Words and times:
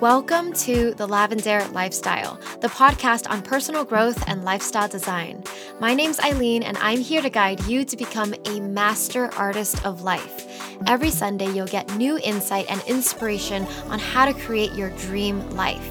Welcome 0.00 0.54
to 0.54 0.94
the 0.94 1.06
Lavendaire 1.06 1.70
Lifestyle, 1.74 2.40
the 2.62 2.68
podcast 2.68 3.28
on 3.28 3.42
personal 3.42 3.84
growth 3.84 4.26
and 4.26 4.46
lifestyle 4.46 4.88
design. 4.88 5.44
My 5.78 5.92
name's 5.92 6.18
Aileen, 6.20 6.62
and 6.62 6.78
I'm 6.78 7.00
here 7.00 7.20
to 7.20 7.28
guide 7.28 7.62
you 7.66 7.84
to 7.84 7.96
become 7.98 8.34
a 8.46 8.60
master 8.60 9.30
artist 9.34 9.84
of 9.84 10.00
life. 10.00 10.46
Every 10.86 11.10
Sunday, 11.10 11.52
you'll 11.52 11.66
get 11.66 11.94
new 11.96 12.18
insight 12.24 12.64
and 12.70 12.82
inspiration 12.86 13.66
on 13.90 13.98
how 13.98 14.24
to 14.24 14.32
create 14.32 14.72
your 14.72 14.88
dream 14.96 15.50
life. 15.50 15.86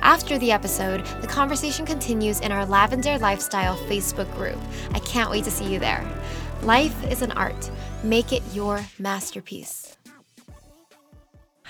After 0.00 0.38
the 0.38 0.52
episode, 0.52 1.04
the 1.20 1.28
conversation 1.28 1.84
continues 1.84 2.40
in 2.40 2.52
our 2.52 2.64
Lavendaire 2.64 3.20
Lifestyle 3.20 3.76
Facebook 3.90 4.34
group. 4.36 4.58
I 4.92 5.00
can't 5.00 5.30
wait 5.30 5.44
to 5.44 5.50
see 5.50 5.70
you 5.70 5.78
there. 5.78 6.02
Life 6.62 7.12
is 7.12 7.20
an 7.20 7.32
art, 7.32 7.70
make 8.02 8.32
it 8.32 8.42
your 8.54 8.86
masterpiece. 8.98 9.98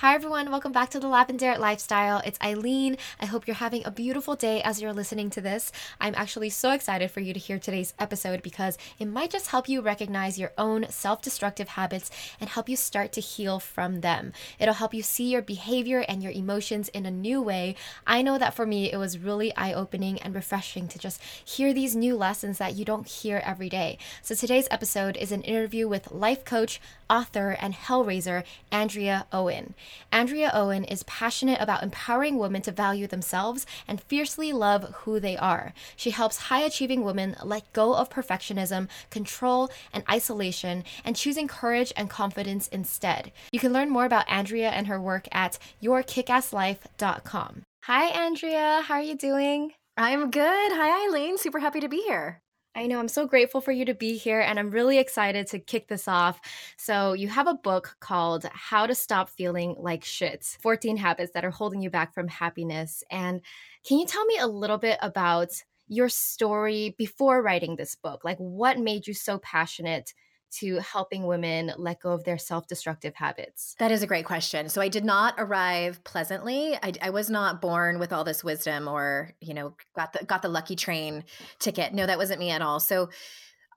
Hi, 0.01 0.15
everyone. 0.15 0.49
Welcome 0.49 0.71
back 0.71 0.89
to 0.89 0.99
the 0.99 1.05
Lavendaire 1.05 1.59
Lifestyle. 1.59 2.23
It's 2.25 2.39
Aileen. 2.43 2.97
I 3.19 3.27
hope 3.27 3.45
you're 3.45 3.53
having 3.53 3.85
a 3.85 3.91
beautiful 3.91 4.35
day 4.35 4.59
as 4.63 4.81
you're 4.81 4.93
listening 4.93 5.29
to 5.29 5.41
this. 5.41 5.71
I'm 5.99 6.15
actually 6.15 6.49
so 6.49 6.71
excited 6.71 7.11
for 7.11 7.19
you 7.19 7.35
to 7.35 7.39
hear 7.39 7.59
today's 7.59 7.93
episode 7.99 8.41
because 8.41 8.79
it 8.97 9.05
might 9.05 9.29
just 9.29 9.49
help 9.49 9.69
you 9.69 9.79
recognize 9.79 10.39
your 10.39 10.53
own 10.57 10.87
self 10.89 11.21
destructive 11.21 11.67
habits 11.67 12.09
and 12.39 12.49
help 12.49 12.67
you 12.67 12.75
start 12.77 13.11
to 13.11 13.21
heal 13.21 13.59
from 13.59 14.01
them. 14.01 14.33
It'll 14.57 14.73
help 14.73 14.95
you 14.95 15.03
see 15.03 15.29
your 15.29 15.43
behavior 15.43 15.99
and 15.99 16.23
your 16.23 16.31
emotions 16.31 16.89
in 16.89 17.05
a 17.05 17.11
new 17.11 17.39
way. 17.39 17.75
I 18.07 18.23
know 18.23 18.39
that 18.39 18.55
for 18.55 18.65
me, 18.65 18.91
it 18.91 18.97
was 18.97 19.19
really 19.19 19.55
eye 19.55 19.71
opening 19.73 20.19
and 20.23 20.33
refreshing 20.33 20.87
to 20.87 20.97
just 20.97 21.21
hear 21.45 21.75
these 21.75 21.95
new 21.95 22.17
lessons 22.17 22.57
that 22.57 22.73
you 22.73 22.85
don't 22.85 23.07
hear 23.07 23.39
every 23.45 23.69
day. 23.69 23.99
So 24.23 24.33
today's 24.33 24.67
episode 24.71 25.15
is 25.15 25.31
an 25.31 25.43
interview 25.43 25.87
with 25.87 26.11
life 26.11 26.43
coach, 26.43 26.81
author, 27.07 27.55
and 27.61 27.75
hellraiser, 27.75 28.43
Andrea 28.71 29.27
Owen. 29.31 29.75
Andrea 30.11 30.51
Owen 30.53 30.83
is 30.83 31.03
passionate 31.03 31.59
about 31.61 31.83
empowering 31.83 32.37
women 32.37 32.61
to 32.63 32.71
value 32.71 33.07
themselves 33.07 33.65
and 33.87 34.01
fiercely 34.01 34.51
love 34.51 34.83
who 34.99 35.19
they 35.19 35.37
are. 35.37 35.73
She 35.95 36.11
helps 36.11 36.37
high 36.37 36.61
achieving 36.61 37.03
women 37.03 37.35
let 37.43 37.71
go 37.73 37.93
of 37.93 38.09
perfectionism, 38.09 38.89
control, 39.09 39.69
and 39.93 40.03
isolation, 40.09 40.83
and 41.05 41.15
choosing 41.15 41.47
courage 41.47 41.93
and 41.95 42.09
confidence 42.09 42.67
instead. 42.67 43.31
You 43.51 43.59
can 43.59 43.73
learn 43.73 43.89
more 43.89 44.05
about 44.05 44.29
Andrea 44.29 44.69
and 44.69 44.87
her 44.87 44.99
work 44.99 45.27
at 45.31 45.57
yourkickasslife.com. 45.81 47.63
Hi, 47.85 48.05
Andrea. 48.07 48.83
How 48.85 48.95
are 48.95 49.01
you 49.01 49.15
doing? 49.15 49.73
I'm 49.97 50.31
good. 50.31 50.71
Hi, 50.71 51.05
Aileen. 51.07 51.37
Super 51.37 51.59
happy 51.59 51.79
to 51.79 51.89
be 51.89 52.01
here. 52.01 52.40
I 52.73 52.87
know. 52.87 52.99
I'm 52.99 53.09
so 53.09 53.27
grateful 53.27 53.59
for 53.59 53.73
you 53.73 53.83
to 53.85 53.93
be 53.93 54.17
here, 54.17 54.39
and 54.39 54.57
I'm 54.57 54.71
really 54.71 54.97
excited 54.97 55.45
to 55.47 55.59
kick 55.59 55.89
this 55.89 56.07
off. 56.07 56.39
So, 56.77 57.11
you 57.11 57.27
have 57.27 57.47
a 57.47 57.53
book 57.53 57.97
called 57.99 58.45
How 58.53 58.87
to 58.87 58.95
Stop 58.95 59.29
Feeling 59.29 59.75
Like 59.77 60.05
Shit 60.05 60.45
14 60.61 60.95
Habits 60.95 61.33
That 61.33 61.43
Are 61.43 61.51
Holding 61.51 61.81
You 61.81 61.89
Back 61.89 62.13
from 62.13 62.29
Happiness. 62.29 63.03
And 63.11 63.41
can 63.85 63.99
you 63.99 64.05
tell 64.05 64.25
me 64.25 64.37
a 64.37 64.47
little 64.47 64.77
bit 64.77 64.97
about 65.01 65.49
your 65.87 66.07
story 66.07 66.95
before 66.97 67.41
writing 67.43 67.75
this 67.75 67.95
book? 67.95 68.23
Like, 68.23 68.37
what 68.37 68.79
made 68.79 69.05
you 69.05 69.13
so 69.13 69.37
passionate 69.39 70.13
to 70.59 70.79
helping 70.79 71.25
women 71.25 71.71
let 71.77 72.01
go 72.01 72.11
of 72.11 72.23
their 72.23 72.37
self 72.37 72.67
destructive 72.67 73.15
habits? 73.15 73.75
That 73.79 73.91
is 73.91 74.03
a 74.03 74.07
great 74.07 74.25
question. 74.25 74.69
So 74.69 74.81
I 74.81 74.87
did 74.87 75.05
not 75.05 75.35
arrive 75.37 76.03
pleasantly. 76.03 76.75
I, 76.75 76.93
I, 77.01 77.09
was 77.09 77.29
not 77.29 77.61
born 77.61 77.99
with 77.99 78.13
all 78.13 78.23
this 78.23 78.43
wisdom 78.43 78.87
or, 78.87 79.31
you 79.39 79.53
know, 79.53 79.75
got 79.95 80.13
the, 80.13 80.25
got 80.25 80.41
the 80.41 80.49
lucky 80.49 80.75
train 80.75 81.23
ticket. 81.59 81.93
No, 81.93 82.05
that 82.05 82.17
wasn't 82.17 82.39
me 82.39 82.51
at 82.51 82.61
all. 82.61 82.79
So 82.79 83.09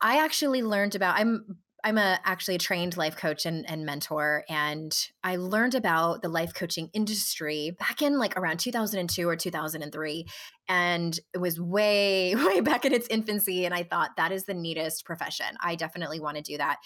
I 0.01 0.23
actually 0.23 0.63
learned 0.63 0.95
about, 0.95 1.19
I'm 1.19 1.59
I'm 1.85 1.99
a 1.99 2.19
actually 2.25 2.55
a 2.55 2.59
trained 2.59 2.97
life 2.97 3.15
coach 3.15 3.45
and, 3.45 3.69
and 3.69 3.85
mentor, 3.85 4.43
and 4.49 4.93
I 5.23 5.37
learned 5.37 5.75
about 5.75 6.23
the 6.23 6.31
life 6.31 6.55
coaching 6.55 6.89
industry 6.95 7.77
back 7.79 8.01
in 8.01 8.19
like 8.19 8.39
around 8.39 8.59
2002 8.59 9.29
or 9.29 9.37
2003, 9.37 10.27
and 10.67 11.21
it 11.35 11.39
was 11.39 11.61
way 11.61 12.35
way 12.47 12.61
back 12.61 12.87
in 12.87 12.95
its 12.95 13.07
infancy. 13.09 13.67
And 13.67 13.75
I 13.75 13.83
thought 13.83 14.13
that 14.17 14.33
is 14.33 14.45
the 14.45 14.55
neatest 14.55 15.05
profession. 15.05 15.47
I 15.61 15.75
definitely 15.75 16.21
want 16.21 16.39
to 16.39 16.43
do 16.43 16.57
that. 16.57 16.79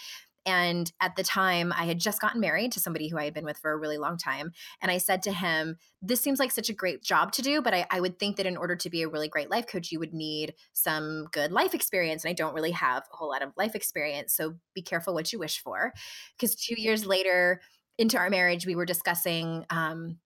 And 0.49 0.91
at 0.99 1.15
the 1.15 1.23
time, 1.23 1.75
I 1.77 1.85
had 1.85 2.01
just 2.01 2.23
gotten 2.23 2.41
married 2.41 2.73
to 2.73 2.81
somebody 2.81 3.09
who 3.09 3.19
I 3.19 3.25
had 3.25 3.35
been 3.35 3.45
with 3.45 3.59
for 3.59 3.71
a 3.71 3.77
really 3.77 3.99
long 3.99 4.17
time. 4.17 4.53
And 4.81 4.91
I 4.91 4.97
said 4.97 5.23
to 5.25 5.33
him, 5.33 5.77
This 6.01 6.23
seems 6.23 6.39
like 6.39 6.53
such 6.53 6.71
a 6.71 6.73
great 6.73 7.03
job 7.03 7.33
to 7.33 7.43
do, 7.43 7.61
but 7.61 7.75
I, 7.75 7.87
I, 7.91 8.01
would 8.01 8.19
think 8.19 8.37
that 8.37 8.47
in 8.47 8.57
order 8.57 8.75
to 8.75 8.89
be 8.89 9.03
a 9.03 9.09
really 9.09 9.29
great 9.29 9.51
life 9.51 9.67
coach, 9.67 9.93
you 9.93 9.99
would 9.99 10.15
need 10.15 10.55
some 10.73 11.27
good 11.33 11.53
life 11.53 11.75
experience. 11.75 12.25
And 12.25 12.31
I 12.31 12.33
don't 12.33 12.55
really 12.55 12.71
have 12.71 13.03
a 13.13 13.17
whole 13.17 13.29
lot 13.29 13.43
of 13.43 13.53
life 13.59 13.75
experience. 13.75 14.33
So 14.33 14.55
be 14.75 14.81
careful 14.81 15.13
what 15.13 15.35
you 15.35 15.39
wish 15.39 15.61
for. 15.61 15.93
Because 16.39 16.55
two 16.55 16.81
years 16.81 17.05
later, 17.05 17.61
into 17.99 18.17
our 18.17 18.31
marriage, 18.31 18.65
we 18.65 18.75
were 18.75 18.87
discussing, 18.87 19.67
um, 19.69 20.17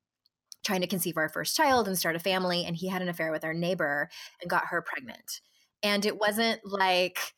trying 0.64 0.82
to 0.82 0.86
conceive 0.86 1.16
our 1.16 1.28
first 1.28 1.56
child 1.56 1.88
and 1.88 1.98
start 1.98 2.14
a 2.14 2.20
family. 2.20 2.64
And 2.64 2.76
he 2.76 2.86
had 2.86 3.02
an 3.02 3.08
affair 3.08 3.32
with 3.32 3.42
our 3.44 3.54
neighbor 3.54 4.08
and 4.40 4.48
got 4.48 4.66
her 4.66 4.82
pregnant. 4.82 5.40
And 5.82 6.06
it 6.06 6.16
wasn't 6.16 6.60
like, 6.64 7.34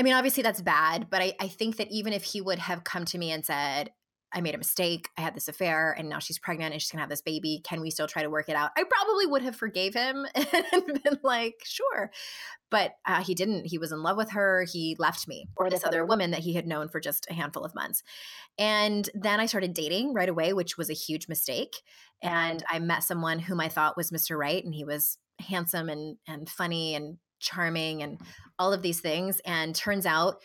I 0.00 0.02
mean, 0.02 0.14
obviously 0.14 0.42
that's 0.42 0.62
bad, 0.62 1.08
but 1.10 1.20
I, 1.20 1.34
I 1.38 1.48
think 1.48 1.76
that 1.76 1.90
even 1.90 2.14
if 2.14 2.24
he 2.24 2.40
would 2.40 2.58
have 2.58 2.84
come 2.84 3.04
to 3.04 3.18
me 3.18 3.32
and 3.32 3.44
said, 3.44 3.90
I 4.32 4.40
made 4.40 4.54
a 4.54 4.58
mistake. 4.58 5.10
I 5.18 5.20
had 5.20 5.34
this 5.34 5.46
affair 5.46 5.94
and 5.98 6.08
now 6.08 6.20
she's 6.20 6.38
pregnant 6.38 6.72
and 6.72 6.80
she's 6.80 6.90
gonna 6.90 7.02
have 7.02 7.10
this 7.10 7.20
baby. 7.20 7.60
Can 7.64 7.82
we 7.82 7.90
still 7.90 8.06
try 8.06 8.22
to 8.22 8.30
work 8.30 8.48
it 8.48 8.56
out? 8.56 8.70
I 8.78 8.84
probably 8.84 9.26
would 9.26 9.42
have 9.42 9.56
forgave 9.56 9.92
him 9.92 10.24
and 10.34 11.02
been 11.04 11.18
like, 11.22 11.56
sure. 11.64 12.10
But 12.70 12.92
uh, 13.06 13.22
he 13.22 13.34
didn't. 13.34 13.66
He 13.66 13.76
was 13.76 13.92
in 13.92 14.02
love 14.02 14.16
with 14.16 14.30
her. 14.30 14.64
He 14.72 14.96
left 14.98 15.28
me 15.28 15.48
or 15.54 15.68
this 15.68 15.84
other 15.84 16.06
woman 16.06 16.30
that 16.30 16.40
he 16.40 16.54
had 16.54 16.66
known 16.66 16.88
for 16.88 16.98
just 16.98 17.26
a 17.28 17.34
handful 17.34 17.64
of 17.64 17.74
months. 17.74 18.02
And 18.56 19.06
then 19.12 19.38
I 19.38 19.44
started 19.44 19.74
dating 19.74 20.14
right 20.14 20.30
away, 20.30 20.54
which 20.54 20.78
was 20.78 20.88
a 20.88 20.94
huge 20.94 21.28
mistake. 21.28 21.74
And 22.22 22.64
I 22.70 22.78
met 22.78 23.02
someone 23.02 23.38
whom 23.38 23.60
I 23.60 23.68
thought 23.68 23.98
was 23.98 24.10
Mr. 24.10 24.38
Right, 24.38 24.64
and 24.64 24.74
he 24.74 24.84
was 24.84 25.18
handsome 25.40 25.90
and 25.90 26.16
and 26.26 26.48
funny 26.48 26.94
and 26.94 27.18
charming 27.40 28.02
and 28.02 28.20
all 28.58 28.72
of 28.72 28.82
these 28.82 29.00
things. 29.00 29.40
And 29.44 29.74
turns 29.74 30.06
out, 30.06 30.36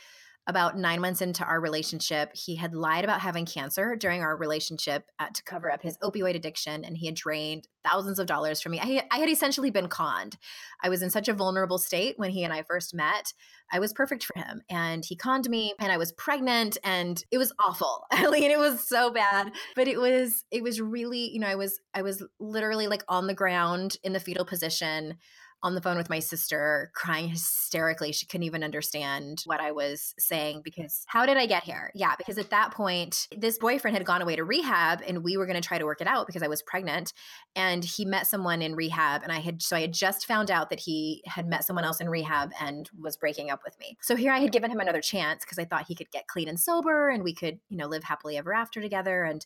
about 0.48 0.78
nine 0.78 1.02
months 1.02 1.22
into 1.22 1.44
our 1.44 1.60
relationship, 1.60 2.30
he 2.36 2.56
had 2.56 2.76
lied 2.76 3.04
about 3.04 3.20
having 3.20 3.46
cancer 3.46 3.96
during 3.96 4.22
our 4.22 4.38
relationship 4.38 5.10
uh, 5.18 5.28
to 5.34 5.44
cover 5.44 5.72
up 5.72 5.82
his 5.82 5.98
opioid 6.00 6.36
addiction, 6.36 6.86
and 6.86 6.96
he 6.98 7.08
had 7.08 7.16
drained 7.16 7.68
thousands 7.84 8.20
of 8.20 8.28
dollars 8.28 8.62
from 8.62 8.74
me. 8.74 8.80
I, 8.80 9.04
I, 9.12 9.18
had 9.18 9.30
essentially 9.30 9.72
been 9.72 9.88
conned. 9.88 10.38
I 10.84 10.90
was 10.90 11.02
in 11.02 11.10
such 11.10 11.28
a 11.28 11.34
vulnerable 11.34 11.80
state 11.80 12.16
when 12.18 12.30
he 12.30 12.44
and 12.44 12.54
I 12.54 12.62
first 12.62 12.94
met. 12.94 13.34
I 13.72 13.80
was 13.80 13.92
perfect 13.92 14.24
for 14.24 14.38
him, 14.38 14.62
and 14.70 15.04
he 15.04 15.16
conned 15.16 15.50
me, 15.50 15.74
and 15.80 15.92
I 15.92 15.98
was 15.98 16.12
pregnant, 16.12 16.78
and 16.84 17.24
it 17.32 17.40
was 17.40 17.52
awful. 17.66 18.06
I 18.12 18.30
mean, 18.30 18.52
it 18.52 18.60
was 18.60 18.88
so 18.88 19.10
bad, 19.10 19.52
but 19.76 19.88
it 19.88 20.00
was 20.00 20.46
it 20.52 20.62
was 20.62 20.80
really, 20.80 21.32
you 21.32 21.40
know, 21.40 21.48
I 21.48 21.56
was 21.56 21.80
I 21.96 22.04
was 22.04 22.24
literally 22.40 22.88
like 22.88 23.04
on 23.08 23.26
the 23.26 23.34
ground 23.34 23.98
in 24.04 24.14
the 24.14 24.20
fetal 24.20 24.46
position 24.46 25.16
on 25.64 25.74
the 25.74 25.82
phone 25.82 25.98
with 25.98 26.10
my 26.10 26.20
sister 26.20 26.92
crying 26.94 27.28
hysterically. 27.30 28.12
She 28.12 28.26
couldn't 28.26 28.44
even 28.44 28.64
understand 28.64 29.42
what 29.46 29.60
I 29.60 29.72
was 29.72 30.14
saying 30.20 30.62
because 30.64 31.04
how 31.08 31.26
did 31.26 31.38
I 31.38 31.48
get 31.48 31.64
here? 31.64 31.92
Yeah, 31.96 32.16
because 32.16 32.38
at 32.38 32.52
that 32.52 32.72
point, 32.72 33.28
this 33.36 33.58
boyfriend 33.58 33.98
had 33.98 34.06
gone 34.06 34.22
away 34.22 34.36
to 34.36 34.44
rehab 34.44 35.02
and 35.08 35.24
we 35.24 35.38
were 35.38 35.46
going 35.46 35.60
to 35.60 35.68
try 35.68 35.78
to 35.78 35.86
work 35.86 36.02
it 36.02 36.08
out 36.08 36.28
because 36.28 36.44
I 36.44 36.48
was 36.48 36.62
pregnant. 36.62 37.14
And 37.56 37.84
he 37.84 38.06
met 38.06 38.28
someone 38.28 38.62
in 38.62 38.76
rehab. 38.76 39.24
And 39.24 39.32
I 39.32 39.40
had, 39.40 39.62
so 39.62 39.76
I 39.76 39.82
had 39.82 39.94
just 39.94 40.28
found 40.28 40.52
out 40.52 40.70
that 40.70 40.80
he 40.80 41.24
had 41.26 41.48
met 41.48 41.64
someone 41.64 41.86
else 41.86 42.00
in 42.00 42.10
rehab 42.10 42.52
and 42.60 42.90
was 43.00 43.18
breaking 43.18 43.50
up 43.50 43.62
with 43.66 43.78
me. 43.80 43.98
So 44.02 44.16
here 44.16 44.32
I 44.32 44.40
had 44.40 44.52
given 44.52 44.70
him 44.70 44.80
another 44.80 45.02
chance 45.02 45.44
because 45.44 45.58
I 45.58 45.66
thought 45.66 45.88
he 45.88 45.96
could 45.96 46.12
get 46.12 46.28
clean 46.28 46.48
and 46.48 46.60
sober 46.60 47.10
and 47.10 47.24
we 47.24 47.34
could, 47.34 47.60
you 47.70 47.78
know, 47.78 47.88
live 47.88 48.04
happily 48.04 48.38
ever 48.38 48.54
after 48.54 48.82
together. 48.82 49.24
And, 49.24 49.46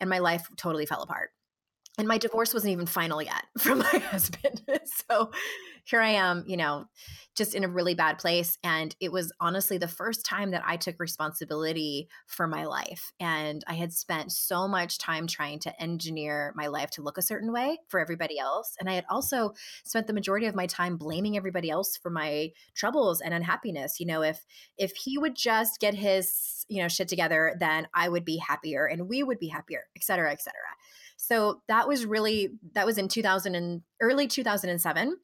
and 0.00 0.08
my 0.08 0.20
life 0.20 0.48
totally 0.56 0.86
fell 0.86 1.02
apart 1.02 1.30
and 2.00 2.08
my 2.08 2.16
divorce 2.16 2.54
wasn't 2.54 2.72
even 2.72 2.86
final 2.86 3.20
yet 3.20 3.44
from 3.58 3.80
my 3.80 4.02
husband. 4.10 4.62
so 5.08 5.30
here 5.84 6.00
I 6.00 6.10
am, 6.10 6.44
you 6.46 6.56
know, 6.56 6.86
just 7.36 7.54
in 7.54 7.62
a 7.62 7.68
really 7.68 7.94
bad 7.94 8.18
place. 8.18 8.56
And 8.64 8.96
it 9.00 9.12
was 9.12 9.32
honestly 9.38 9.76
the 9.76 9.86
first 9.86 10.24
time 10.24 10.50
that 10.52 10.62
I 10.66 10.76
took 10.76 10.98
responsibility 10.98 12.08
for 12.26 12.46
my 12.46 12.64
life. 12.64 13.12
And 13.20 13.62
I 13.66 13.74
had 13.74 13.92
spent 13.92 14.32
so 14.32 14.66
much 14.66 14.98
time 14.98 15.26
trying 15.26 15.58
to 15.60 15.82
engineer 15.82 16.54
my 16.56 16.68
life 16.68 16.90
to 16.92 17.02
look 17.02 17.18
a 17.18 17.22
certain 17.22 17.52
way 17.52 17.78
for 17.88 18.00
everybody 18.00 18.38
else. 18.38 18.76
And 18.80 18.88
I 18.88 18.94
had 18.94 19.04
also 19.10 19.52
spent 19.84 20.06
the 20.06 20.14
majority 20.14 20.46
of 20.46 20.54
my 20.54 20.66
time 20.66 20.96
blaming 20.96 21.36
everybody 21.36 21.68
else 21.68 21.98
for 21.98 22.08
my 22.08 22.50
troubles 22.74 23.20
and 23.20 23.34
unhappiness. 23.34 24.00
You 24.00 24.06
know, 24.06 24.22
if 24.22 24.44
if 24.78 24.92
he 24.96 25.18
would 25.18 25.36
just 25.36 25.80
get 25.80 25.94
his, 25.94 26.64
you 26.68 26.80
know, 26.80 26.88
shit 26.88 27.08
together, 27.08 27.56
then 27.60 27.88
I 27.92 28.08
would 28.08 28.24
be 28.24 28.38
happier 28.38 28.86
and 28.86 29.06
we 29.06 29.22
would 29.22 29.38
be 29.38 29.48
happier, 29.48 29.84
et 29.94 30.02
cetera, 30.02 30.32
et 30.32 30.40
cetera. 30.40 30.60
So 31.30 31.62
that 31.68 31.86
was 31.86 32.04
really 32.04 32.50
that 32.74 32.86
was 32.86 32.98
in 32.98 33.06
2000 33.06 33.54
and 33.54 33.82
early 34.00 34.26
2007. 34.26 35.16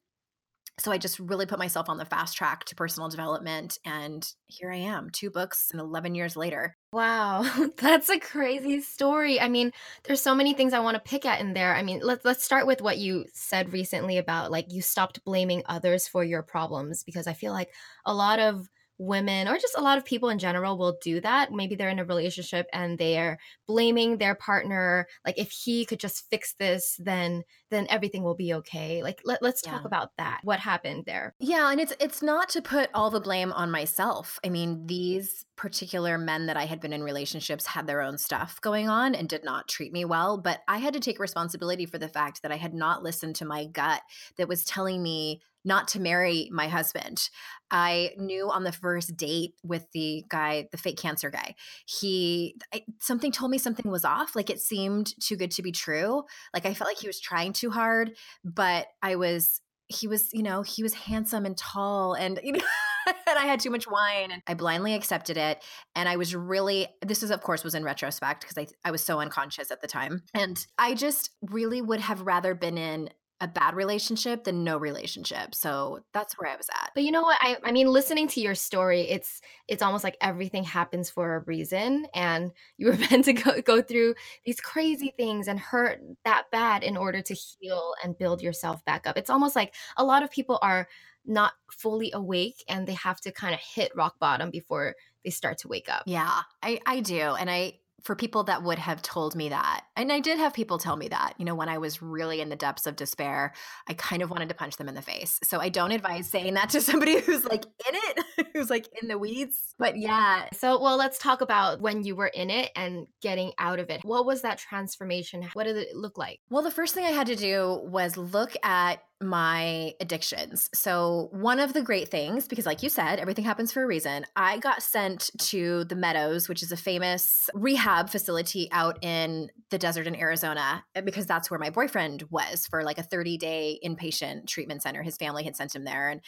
So 0.79 0.91
I 0.91 0.99
just 0.99 1.19
really 1.19 1.47
put 1.47 1.57
myself 1.57 1.89
on 1.89 1.97
the 1.97 2.05
fast 2.05 2.37
track 2.37 2.63
to 2.65 2.75
personal 2.75 3.09
development 3.09 3.79
and 3.83 4.31
here 4.45 4.71
I 4.71 4.77
am, 4.77 5.09
two 5.09 5.31
books 5.31 5.69
and 5.71 5.81
11 5.81 6.13
years 6.13 6.37
later. 6.37 6.77
Wow, 6.93 7.43
that's 7.77 8.09
a 8.09 8.19
crazy 8.19 8.81
story. 8.81 9.41
I 9.41 9.49
mean, 9.49 9.71
there's 10.05 10.21
so 10.21 10.35
many 10.35 10.53
things 10.53 10.73
I 10.73 10.79
want 10.79 10.95
to 10.95 11.09
pick 11.09 11.25
at 11.25 11.41
in 11.41 11.53
there. 11.53 11.75
I 11.75 11.83
mean, 11.83 11.99
let's 12.03 12.23
let's 12.23 12.43
start 12.43 12.67
with 12.67 12.81
what 12.81 12.99
you 12.99 13.25
said 13.33 13.73
recently 13.73 14.17
about 14.17 14.51
like 14.51 14.71
you 14.71 14.81
stopped 14.81 15.25
blaming 15.25 15.63
others 15.65 16.07
for 16.07 16.23
your 16.23 16.43
problems 16.43 17.03
because 17.03 17.27
I 17.27 17.33
feel 17.33 17.51
like 17.51 17.69
a 18.05 18.13
lot 18.13 18.39
of 18.39 18.69
women 18.97 19.47
or 19.47 19.57
just 19.57 19.77
a 19.77 19.81
lot 19.81 19.97
of 19.97 20.05
people 20.05 20.29
in 20.29 20.39
general 20.39 20.77
will 20.77 20.97
do 21.01 21.21
that. 21.21 21.51
Maybe 21.51 21.75
they're 21.75 21.89
in 21.89 21.99
a 21.99 22.05
relationship 22.05 22.67
and 22.73 22.97
they're 22.97 23.37
blaming 23.67 24.17
their 24.17 24.35
partner 24.35 25.07
like 25.25 25.37
if 25.37 25.51
he 25.51 25.85
could 25.85 25.99
just 25.99 26.29
fix 26.29 26.53
this 26.55 26.99
then 26.99 27.43
then 27.69 27.85
everything 27.89 28.23
will 28.23 28.35
be 28.35 28.53
okay. 28.53 29.03
Like 29.03 29.21
let, 29.25 29.41
let's 29.41 29.61
talk 29.61 29.81
Yeah. 29.81 29.87
about 29.87 30.11
that. 30.17 30.39
What 30.43 30.59
happened 30.59 31.05
there? 31.05 31.35
Yeah, 31.39 31.69
and 31.71 31.79
it's 31.79 31.93
it's 31.99 32.23
not 32.23 32.49
to 32.49 32.63
put 32.63 32.89
all 32.95 33.11
the 33.11 33.19
blame 33.21 33.51
on 33.53 33.69
myself. 33.69 34.39
I 34.43 34.49
mean, 34.49 34.87
these 34.87 35.45
particular 35.55 36.17
men 36.17 36.47
that 36.47 36.57
I 36.57 36.65
had 36.65 36.79
been 36.79 36.93
in 36.93 37.03
relationships 37.03 37.67
had 37.67 37.85
their 37.85 38.01
own 38.01 38.17
stuff 38.17 38.59
going 38.61 38.89
on 38.89 39.13
and 39.13 39.29
did 39.29 39.43
not 39.43 39.67
treat 39.67 39.93
me 39.93 40.03
well, 40.03 40.39
but 40.39 40.61
I 40.67 40.79
had 40.79 40.93
to 40.93 40.99
take 40.99 41.19
responsibility 41.19 41.85
for 41.85 41.99
the 41.99 42.07
fact 42.09 42.41
that 42.41 42.51
I 42.51 42.55
had 42.57 42.73
not 42.73 43.03
listened 43.03 43.35
to 43.35 43.45
my 43.45 43.65
gut 43.65 44.01
that 44.37 44.47
was 44.47 44.65
telling 44.65 45.03
me 45.03 45.41
not 45.67 45.89
to 45.89 45.99
marry 45.99 46.49
my 46.51 46.67
husband. 46.67 47.29
I 47.69 48.11
knew 48.17 48.49
on 48.49 48.63
the 48.63 48.71
first 48.71 49.17
date 49.17 49.55
with 49.61 49.85
the 49.91 50.23
guy, 50.29 50.69
the 50.71 50.77
fake 50.77 50.97
cancer 50.97 51.29
guy, 51.29 51.55
he 51.85 52.55
I, 52.73 52.83
something 53.01 53.31
told 53.31 53.51
me 53.51 53.57
something 53.57 53.91
was 53.91 54.05
off, 54.05 54.35
like 54.35 54.49
it 54.49 54.61
seemed 54.61 55.13
too 55.21 55.35
good 55.35 55.51
to 55.51 55.61
be 55.61 55.73
true. 55.73 56.23
Like 56.53 56.65
I 56.65 56.73
felt 56.73 56.89
like 56.89 56.97
he 56.97 57.07
was 57.07 57.19
trying 57.19 57.51
too 57.51 57.69
hard, 57.69 58.13
but 58.43 58.87
I 59.03 59.17
was 59.17 59.61
he 59.89 60.07
was, 60.07 60.33
you 60.33 60.43
know, 60.43 60.63
he 60.63 60.83
was 60.83 60.93
handsome 60.93 61.45
and 61.45 61.57
tall 61.57 62.13
and 62.13 62.39
you 62.43 62.53
know 62.53 62.59
and 63.07 63.39
I 63.39 63.45
had 63.45 63.59
too 63.59 63.69
much 63.69 63.89
wine 63.89 64.31
and 64.31 64.41
I 64.47 64.53
blindly 64.53 64.93
accepted 64.93 65.37
it 65.37 65.63
and 65.95 66.07
I 66.07 66.15
was 66.15 66.35
really 66.35 66.87
this 67.05 67.23
is 67.23 67.31
of 67.31 67.41
course 67.41 67.63
was 67.63 67.75
in 67.75 67.83
retrospect 67.83 68.41
because 68.41 68.57
I 68.57 68.87
I 68.87 68.91
was 68.91 69.03
so 69.03 69.19
unconscious 69.19 69.71
at 69.71 69.81
the 69.81 69.87
time. 69.87 70.23
And 70.33 70.65
I 70.77 70.93
just 70.93 71.31
really 71.41 71.81
would 71.81 71.99
have 71.99 72.21
rather 72.21 72.55
been 72.55 72.77
in 72.77 73.09
a 73.39 73.47
bad 73.47 73.75
relationship 73.75 74.43
than 74.43 74.63
no 74.63 74.77
relationship. 74.77 75.53
So 75.53 75.99
that's 76.13 76.33
where 76.39 76.49
I 76.49 76.55
was 76.55 76.69
at. 76.69 76.91
But 76.95 77.03
you 77.03 77.11
know 77.11 77.21
what? 77.21 77.37
I, 77.39 77.57
I 77.63 77.71
mean, 77.71 77.87
listening 77.87 78.27
to 78.29 78.41
your 78.41 78.55
story, 78.55 79.01
it's 79.01 79.41
it's 79.67 79.83
almost 79.83 80.03
like 80.03 80.17
everything 80.21 80.63
happens 80.63 81.09
for 81.09 81.35
a 81.35 81.39
reason, 81.41 82.07
and 82.13 82.51
you 82.77 82.87
were 82.87 82.97
meant 83.11 83.25
to 83.25 83.33
go 83.33 83.61
go 83.61 83.81
through 83.81 84.15
these 84.45 84.59
crazy 84.59 85.13
things 85.17 85.47
and 85.47 85.59
hurt 85.59 86.01
that 86.25 86.45
bad 86.51 86.83
in 86.83 86.97
order 86.97 87.21
to 87.21 87.33
heal 87.33 87.93
and 88.03 88.17
build 88.17 88.41
yourself 88.41 88.83
back 88.85 89.05
up. 89.05 89.17
It's 89.17 89.29
almost 89.29 89.55
like 89.55 89.75
a 89.97 90.03
lot 90.03 90.23
of 90.23 90.31
people 90.31 90.57
are 90.61 90.87
not 91.25 91.53
fully 91.71 92.11
awake, 92.13 92.63
and 92.67 92.87
they 92.87 92.93
have 92.93 93.21
to 93.21 93.31
kind 93.31 93.53
of 93.53 93.59
hit 93.59 93.91
rock 93.95 94.17
bottom 94.19 94.49
before 94.49 94.95
they 95.23 95.29
start 95.29 95.59
to 95.59 95.67
wake 95.67 95.89
up. 95.89 96.03
Yeah, 96.05 96.41
I, 96.63 96.79
I 96.85 97.01
do. 97.01 97.19
And 97.19 97.49
I, 97.49 97.79
for 98.03 98.15
people 98.15 98.43
that 98.43 98.63
would 98.63 98.77
have 98.79 99.01
told 99.01 99.35
me 99.35 99.49
that, 99.49 99.81
and 99.95 100.11
I 100.11 100.19
did 100.19 100.37
have 100.37 100.53
people 100.53 100.77
tell 100.77 100.95
me 100.95 101.07
that, 101.09 101.33
you 101.37 101.45
know, 101.45 101.55
when 101.55 101.69
I 101.69 101.77
was 101.77 102.01
really 102.01 102.41
in 102.41 102.49
the 102.49 102.55
depths 102.55 102.85
of 102.85 102.95
despair, 102.95 103.53
I 103.87 103.93
kind 103.93 104.21
of 104.21 104.29
wanted 104.29 104.49
to 104.49 104.55
punch 104.55 104.77
them 104.77 104.87
in 104.87 104.95
the 104.95 105.01
face. 105.01 105.39
So 105.43 105.59
I 105.59 105.69
don't 105.69 105.91
advise 105.91 106.29
saying 106.29 106.53
that 106.53 106.69
to 106.71 106.81
somebody 106.87 107.19
who's 107.19 107.45
like 107.45 107.65
in 107.65 107.95
it, 107.95 108.47
who's 108.53 108.69
like 108.69 108.87
in 109.01 109.07
the 109.07 109.17
weeds. 109.17 109.75
But 109.77 109.97
yeah, 109.97 110.45
So, 110.53 110.81
well, 110.81 110.97
let's 110.97 111.17
talk 111.17 111.41
about 111.41 111.81
when 111.81 112.03
you 112.03 112.15
were 112.15 112.27
in 112.27 112.49
it 112.49 112.71
and 112.75 113.07
getting 113.21 113.51
out 113.57 113.79
of 113.79 113.89
it. 113.89 114.01
What 114.03 114.25
was 114.25 114.41
that 114.43 114.57
transformation? 114.57 115.47
What 115.53 115.65
did 115.65 115.77
it 115.77 115.95
look 115.95 116.17
like? 116.17 116.39
Well, 116.49 116.63
the 116.63 116.71
first 116.71 116.93
thing 116.93 117.05
I 117.05 117.11
had 117.11 117.27
to 117.27 117.35
do 117.35 117.81
was 117.83 118.17
look 118.17 118.55
at 118.63 119.01
my 119.21 119.93
addictions. 119.99 120.69
So, 120.73 121.29
one 121.31 121.59
of 121.59 121.73
the 121.73 121.81
great 121.81 122.09
things, 122.09 122.47
because 122.47 122.65
like 122.65 122.83
you 122.83 122.89
said, 122.89 123.19
everything 123.19 123.45
happens 123.45 123.71
for 123.71 123.83
a 123.83 123.87
reason, 123.87 124.25
I 124.35 124.59
got 124.59 124.83
sent 124.83 125.31
to 125.39 125.85
the 125.85 125.95
Meadows, 125.95 126.47
which 126.47 126.61
is 126.61 126.71
a 126.71 126.77
famous 126.77 127.49
rehab 127.53 128.09
facility 128.09 128.69
out 128.71 129.03
in 129.03 129.49
the 129.69 129.77
desert 129.77 130.07
in 130.07 130.15
Arizona, 130.15 130.83
eh, 130.95 131.01
because 131.01 131.25
that's 131.25 131.49
where 131.49 131.59
my 131.59 131.69
boyfriend 131.69 132.23
was 132.29 132.67
for 132.67 132.83
like 132.83 132.97
a 132.97 133.03
30 133.03 133.37
day 133.37 133.79
inpatient 133.83 134.47
treatment 134.47 134.83
center. 134.83 135.01
His 135.01 135.17
family 135.17 135.43
had 135.43 135.55
sent 135.55 135.75
him 135.75 135.83
there. 135.83 136.09
And 136.09 136.21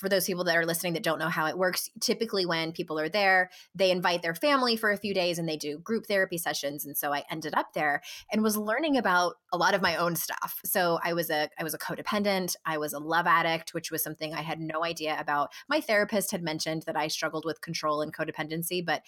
for 0.00 0.08
those 0.08 0.24
people 0.24 0.44
that 0.44 0.56
are 0.56 0.64
listening 0.64 0.94
that 0.94 1.02
don't 1.02 1.18
know 1.18 1.28
how 1.28 1.46
it 1.46 1.58
works, 1.58 1.90
typically 2.00 2.46
when 2.46 2.72
people 2.72 2.98
are 2.98 3.08
there, 3.08 3.50
they 3.74 3.90
invite 3.90 4.22
their 4.22 4.34
family 4.34 4.76
for 4.76 4.90
a 4.90 4.96
few 4.96 5.12
days 5.12 5.38
and 5.38 5.46
they 5.46 5.58
do 5.58 5.78
group 5.78 6.06
therapy 6.06 6.38
sessions. 6.38 6.86
And 6.86 6.96
so 6.96 7.12
I 7.12 7.24
ended 7.30 7.54
up 7.54 7.74
there 7.74 8.00
and 8.32 8.42
was 8.42 8.56
learning 8.56 8.96
about 8.96 9.34
a 9.52 9.58
lot 9.58 9.74
of 9.74 9.82
my 9.82 9.96
own 9.96 10.16
stuff. 10.16 10.58
So 10.64 10.98
I 11.04 11.12
was 11.12 11.28
a 11.28 11.50
I 11.58 11.64
was 11.64 11.74
a 11.74 11.78
codependent, 11.78 12.56
I 12.64 12.78
was 12.78 12.94
a 12.94 12.98
love 12.98 13.26
addict, 13.26 13.74
which 13.74 13.90
was 13.90 14.02
something 14.02 14.32
I 14.32 14.40
had 14.40 14.58
no 14.58 14.84
idea 14.84 15.16
about. 15.20 15.50
My 15.68 15.80
therapist 15.80 16.30
had 16.30 16.42
mentioned 16.42 16.84
that 16.86 16.96
I 16.96 17.08
struggled 17.08 17.44
with 17.44 17.60
control 17.60 18.00
and 18.00 18.14
codependency, 18.14 18.84
but 18.84 19.02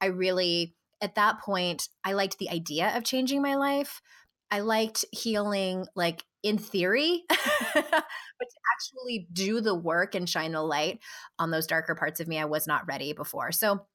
I 0.00 0.06
really 0.06 0.74
at 1.00 1.16
that 1.16 1.40
point 1.40 1.88
I 2.04 2.12
liked 2.12 2.38
the 2.38 2.50
idea 2.50 2.96
of 2.96 3.04
changing 3.04 3.42
my 3.42 3.56
life. 3.56 4.00
I 4.50 4.60
liked 4.60 5.04
healing 5.12 5.86
like 5.94 6.24
in 6.42 6.58
theory, 6.58 7.24
but 7.28 7.38
to 7.74 8.60
actually 8.74 9.26
do 9.32 9.60
the 9.60 9.74
work 9.74 10.14
and 10.14 10.28
shine 10.28 10.52
the 10.52 10.62
light 10.62 11.00
on 11.38 11.50
those 11.50 11.66
darker 11.66 11.94
parts 11.94 12.20
of 12.20 12.28
me 12.28 12.38
I 12.38 12.44
was 12.44 12.66
not 12.66 12.86
ready 12.86 13.12
before. 13.12 13.50
So 13.52 13.86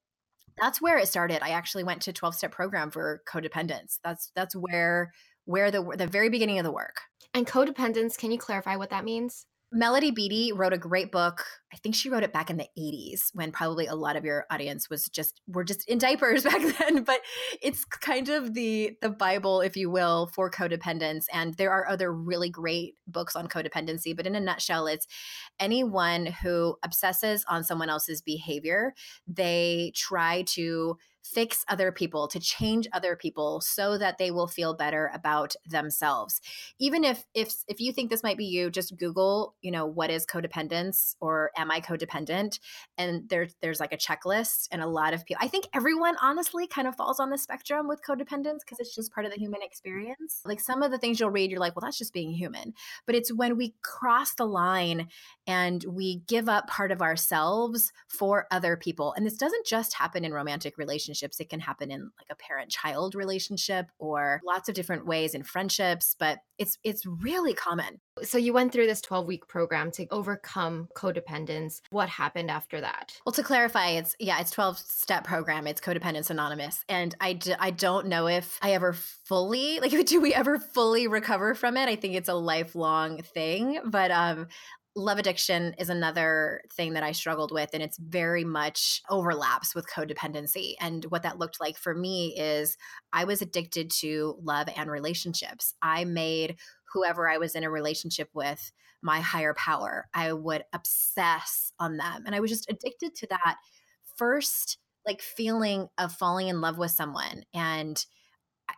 that's 0.59 0.81
where 0.81 0.97
it 0.97 1.07
started. 1.07 1.43
I 1.43 1.51
actually 1.51 1.83
went 1.83 2.01
to 2.03 2.13
12 2.13 2.35
step 2.35 2.51
program 2.51 2.91
for 2.91 3.21
codependence. 3.27 3.99
That's 4.03 4.31
that's 4.35 4.55
where 4.55 5.13
where 5.45 5.71
the 5.71 5.83
the 5.97 6.07
very 6.07 6.29
beginning 6.29 6.59
of 6.59 6.65
the 6.65 6.71
work. 6.71 7.01
And 7.33 7.47
codependence, 7.47 8.17
can 8.17 8.31
you 8.31 8.37
clarify 8.37 8.75
what 8.75 8.89
that 8.89 9.05
means? 9.05 9.45
Melody 9.73 10.11
Beattie 10.11 10.51
wrote 10.51 10.73
a 10.73 10.77
great 10.77 11.13
book. 11.13 11.45
I 11.73 11.77
think 11.77 11.95
she 11.95 12.09
wrote 12.09 12.23
it 12.23 12.33
back 12.33 12.49
in 12.49 12.57
the 12.57 12.67
80s 12.77 13.29
when 13.33 13.53
probably 13.53 13.87
a 13.87 13.95
lot 13.95 14.17
of 14.17 14.25
your 14.25 14.45
audience 14.51 14.89
was 14.89 15.07
just 15.07 15.39
were 15.47 15.63
just 15.63 15.87
in 15.87 15.97
diapers 15.97 16.43
back 16.45 16.61
then, 16.77 17.03
but 17.03 17.21
it's 17.61 17.85
kind 17.85 18.27
of 18.27 18.53
the 18.53 18.97
the 19.01 19.09
bible 19.09 19.61
if 19.61 19.77
you 19.77 19.89
will 19.89 20.29
for 20.35 20.51
codependence 20.51 21.25
and 21.31 21.53
there 21.53 21.71
are 21.71 21.87
other 21.87 22.11
really 22.11 22.49
great 22.49 22.95
books 23.07 23.35
on 23.35 23.47
codependency, 23.47 24.15
but 24.15 24.27
in 24.27 24.35
a 24.35 24.41
nutshell 24.41 24.87
it's 24.87 25.07
anyone 25.57 26.25
who 26.25 26.75
obsesses 26.83 27.45
on 27.47 27.63
someone 27.63 27.89
else's 27.89 28.21
behavior, 28.21 28.93
they 29.25 29.93
try 29.95 30.41
to 30.47 30.97
fix 31.23 31.63
other 31.67 31.91
people, 31.91 32.27
to 32.27 32.39
change 32.39 32.87
other 32.93 33.15
people 33.15 33.61
so 33.61 33.97
that 33.97 34.17
they 34.17 34.31
will 34.31 34.47
feel 34.47 34.73
better 34.73 35.11
about 35.13 35.55
themselves. 35.65 36.41
Even 36.79 37.03
if 37.03 37.23
if 37.33 37.53
if 37.67 37.79
you 37.79 37.91
think 37.93 38.09
this 38.09 38.23
might 38.23 38.37
be 38.37 38.45
you, 38.45 38.69
just 38.69 38.97
Google, 38.97 39.55
you 39.61 39.71
know, 39.71 39.85
what 39.85 40.09
is 40.09 40.25
codependence 40.25 41.15
or 41.19 41.51
am 41.55 41.71
I 41.71 41.81
codependent? 41.81 42.59
And 42.97 43.29
there's 43.29 43.55
there's 43.61 43.79
like 43.79 43.93
a 43.93 43.97
checklist 43.97 44.67
and 44.71 44.81
a 44.81 44.87
lot 44.87 45.13
of 45.13 45.25
people 45.25 45.41
I 45.43 45.47
think 45.47 45.67
everyone 45.73 46.15
honestly 46.21 46.67
kind 46.67 46.87
of 46.87 46.95
falls 46.95 47.19
on 47.19 47.29
the 47.29 47.37
spectrum 47.37 47.87
with 47.87 48.01
codependence 48.07 48.59
because 48.61 48.79
it's 48.79 48.95
just 48.95 49.13
part 49.13 49.25
of 49.25 49.31
the 49.31 49.39
human 49.39 49.61
experience. 49.61 50.41
Like 50.45 50.59
some 50.59 50.83
of 50.83 50.91
the 50.91 50.97
things 50.97 51.19
you'll 51.19 51.29
read, 51.29 51.51
you're 51.51 51.59
like, 51.59 51.75
well, 51.75 51.81
that's 51.85 51.97
just 51.97 52.13
being 52.13 52.31
human. 52.31 52.73
But 53.05 53.15
it's 53.15 53.33
when 53.33 53.57
we 53.57 53.75
cross 53.81 54.33
the 54.33 54.45
line 54.45 55.07
and 55.47 55.83
we 55.87 56.21
give 56.27 56.49
up 56.49 56.67
part 56.67 56.91
of 56.91 57.01
ourselves 57.01 57.91
for 58.07 58.47
other 58.51 58.77
people. 58.77 59.13
And 59.13 59.25
this 59.25 59.37
doesn't 59.37 59.65
just 59.65 59.95
happen 59.95 60.23
in 60.25 60.33
romantic 60.33 60.77
relationships, 60.77 61.10
it 61.13 61.49
can 61.49 61.59
happen 61.59 61.91
in 61.91 62.01
like 62.01 62.27
a 62.29 62.35
parent 62.35 62.69
child 62.69 63.15
relationship 63.15 63.87
or 63.99 64.41
lots 64.45 64.69
of 64.69 64.75
different 64.75 65.05
ways 65.05 65.33
in 65.33 65.43
friendships, 65.43 66.15
but 66.17 66.39
it's 66.57 66.77
it's 66.83 67.05
really 67.05 67.53
common. 67.53 67.99
So 68.23 68.37
you 68.37 68.53
went 68.53 68.71
through 68.71 68.87
this 68.87 69.01
12 69.01 69.25
week 69.25 69.47
program 69.47 69.89
to 69.91 70.07
overcome 70.11 70.89
codependence. 70.95 71.81
What 71.89 72.09
happened 72.09 72.51
after 72.51 72.81
that? 72.81 73.13
Well, 73.25 73.33
to 73.33 73.43
clarify, 73.43 73.89
it's 73.89 74.15
yeah, 74.19 74.39
it's 74.39 74.51
12 74.51 74.77
step 74.77 75.23
program. 75.23 75.67
It's 75.67 75.81
Codependence 75.81 76.29
Anonymous. 76.29 76.83
And 76.87 77.15
I, 77.19 77.33
d- 77.33 77.55
I 77.59 77.71
don't 77.71 78.07
know 78.07 78.27
if 78.27 78.59
I 78.61 78.73
ever 78.73 78.93
fully, 78.93 79.79
like, 79.79 79.91
do 80.05 80.21
we 80.21 80.33
ever 80.33 80.59
fully 80.59 81.07
recover 81.07 81.55
from 81.55 81.77
it? 81.77 81.89
I 81.89 81.95
think 81.95 82.15
it's 82.15 82.29
a 82.29 82.33
lifelong 82.33 83.21
thing. 83.21 83.79
But 83.85 84.11
um, 84.11 84.47
love 84.95 85.17
addiction 85.17 85.73
is 85.77 85.89
another 85.89 86.61
thing 86.73 86.93
that 86.93 87.03
I 87.03 87.13
struggled 87.13 87.51
with, 87.51 87.69
and 87.73 87.81
it's 87.81 87.97
very 87.97 88.43
much 88.43 89.01
overlaps 89.09 89.73
with 89.73 89.89
codependency. 89.89 90.75
And 90.79 91.05
what 91.05 91.23
that 91.23 91.39
looked 91.39 91.59
like 91.59 91.77
for 91.77 91.93
me 91.93 92.35
is 92.37 92.77
I 93.13 93.23
was 93.23 93.41
addicted 93.41 93.89
to 94.01 94.37
love 94.41 94.67
and 94.75 94.91
relationships. 94.91 95.73
I 95.81 96.03
made 96.05 96.57
whoever 96.93 97.29
I 97.29 97.37
was 97.37 97.55
in 97.55 97.63
a 97.63 97.71
relationship 97.71 98.29
with 98.33 98.71
my 99.01 99.21
higher 99.21 99.53
power. 99.53 100.07
I 100.13 100.33
would 100.33 100.63
obsess 100.73 101.71
on 101.79 101.97
them. 101.97 102.23
And 102.25 102.35
I 102.35 102.39
was 102.39 102.51
just 102.51 102.69
addicted 102.69 103.15
to 103.15 103.27
that 103.27 103.55
first 104.17 104.77
like 105.05 105.21
feeling 105.21 105.87
of 105.97 106.11
falling 106.11 106.47
in 106.47 106.61
love 106.61 106.77
with 106.77 106.91
someone 106.91 107.43
and 107.53 108.05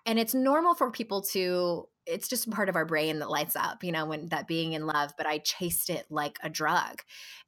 and 0.05 0.17
it's 0.17 0.33
normal 0.33 0.73
for 0.73 0.89
people 0.89 1.21
to 1.21 1.85
it's 2.05 2.27
just 2.27 2.49
part 2.49 2.69
of 2.69 2.75
our 2.75 2.85
brain 2.85 3.19
that 3.19 3.29
lights 3.29 3.55
up, 3.55 3.83
you 3.83 3.91
know, 3.91 4.05
when 4.05 4.27
that 4.27 4.47
being 4.47 4.73
in 4.73 4.85
love, 4.85 5.13
but 5.17 5.25
I 5.25 5.37
chased 5.39 5.89
it 5.89 6.05
like 6.09 6.37
a 6.43 6.49
drug. 6.49 7.01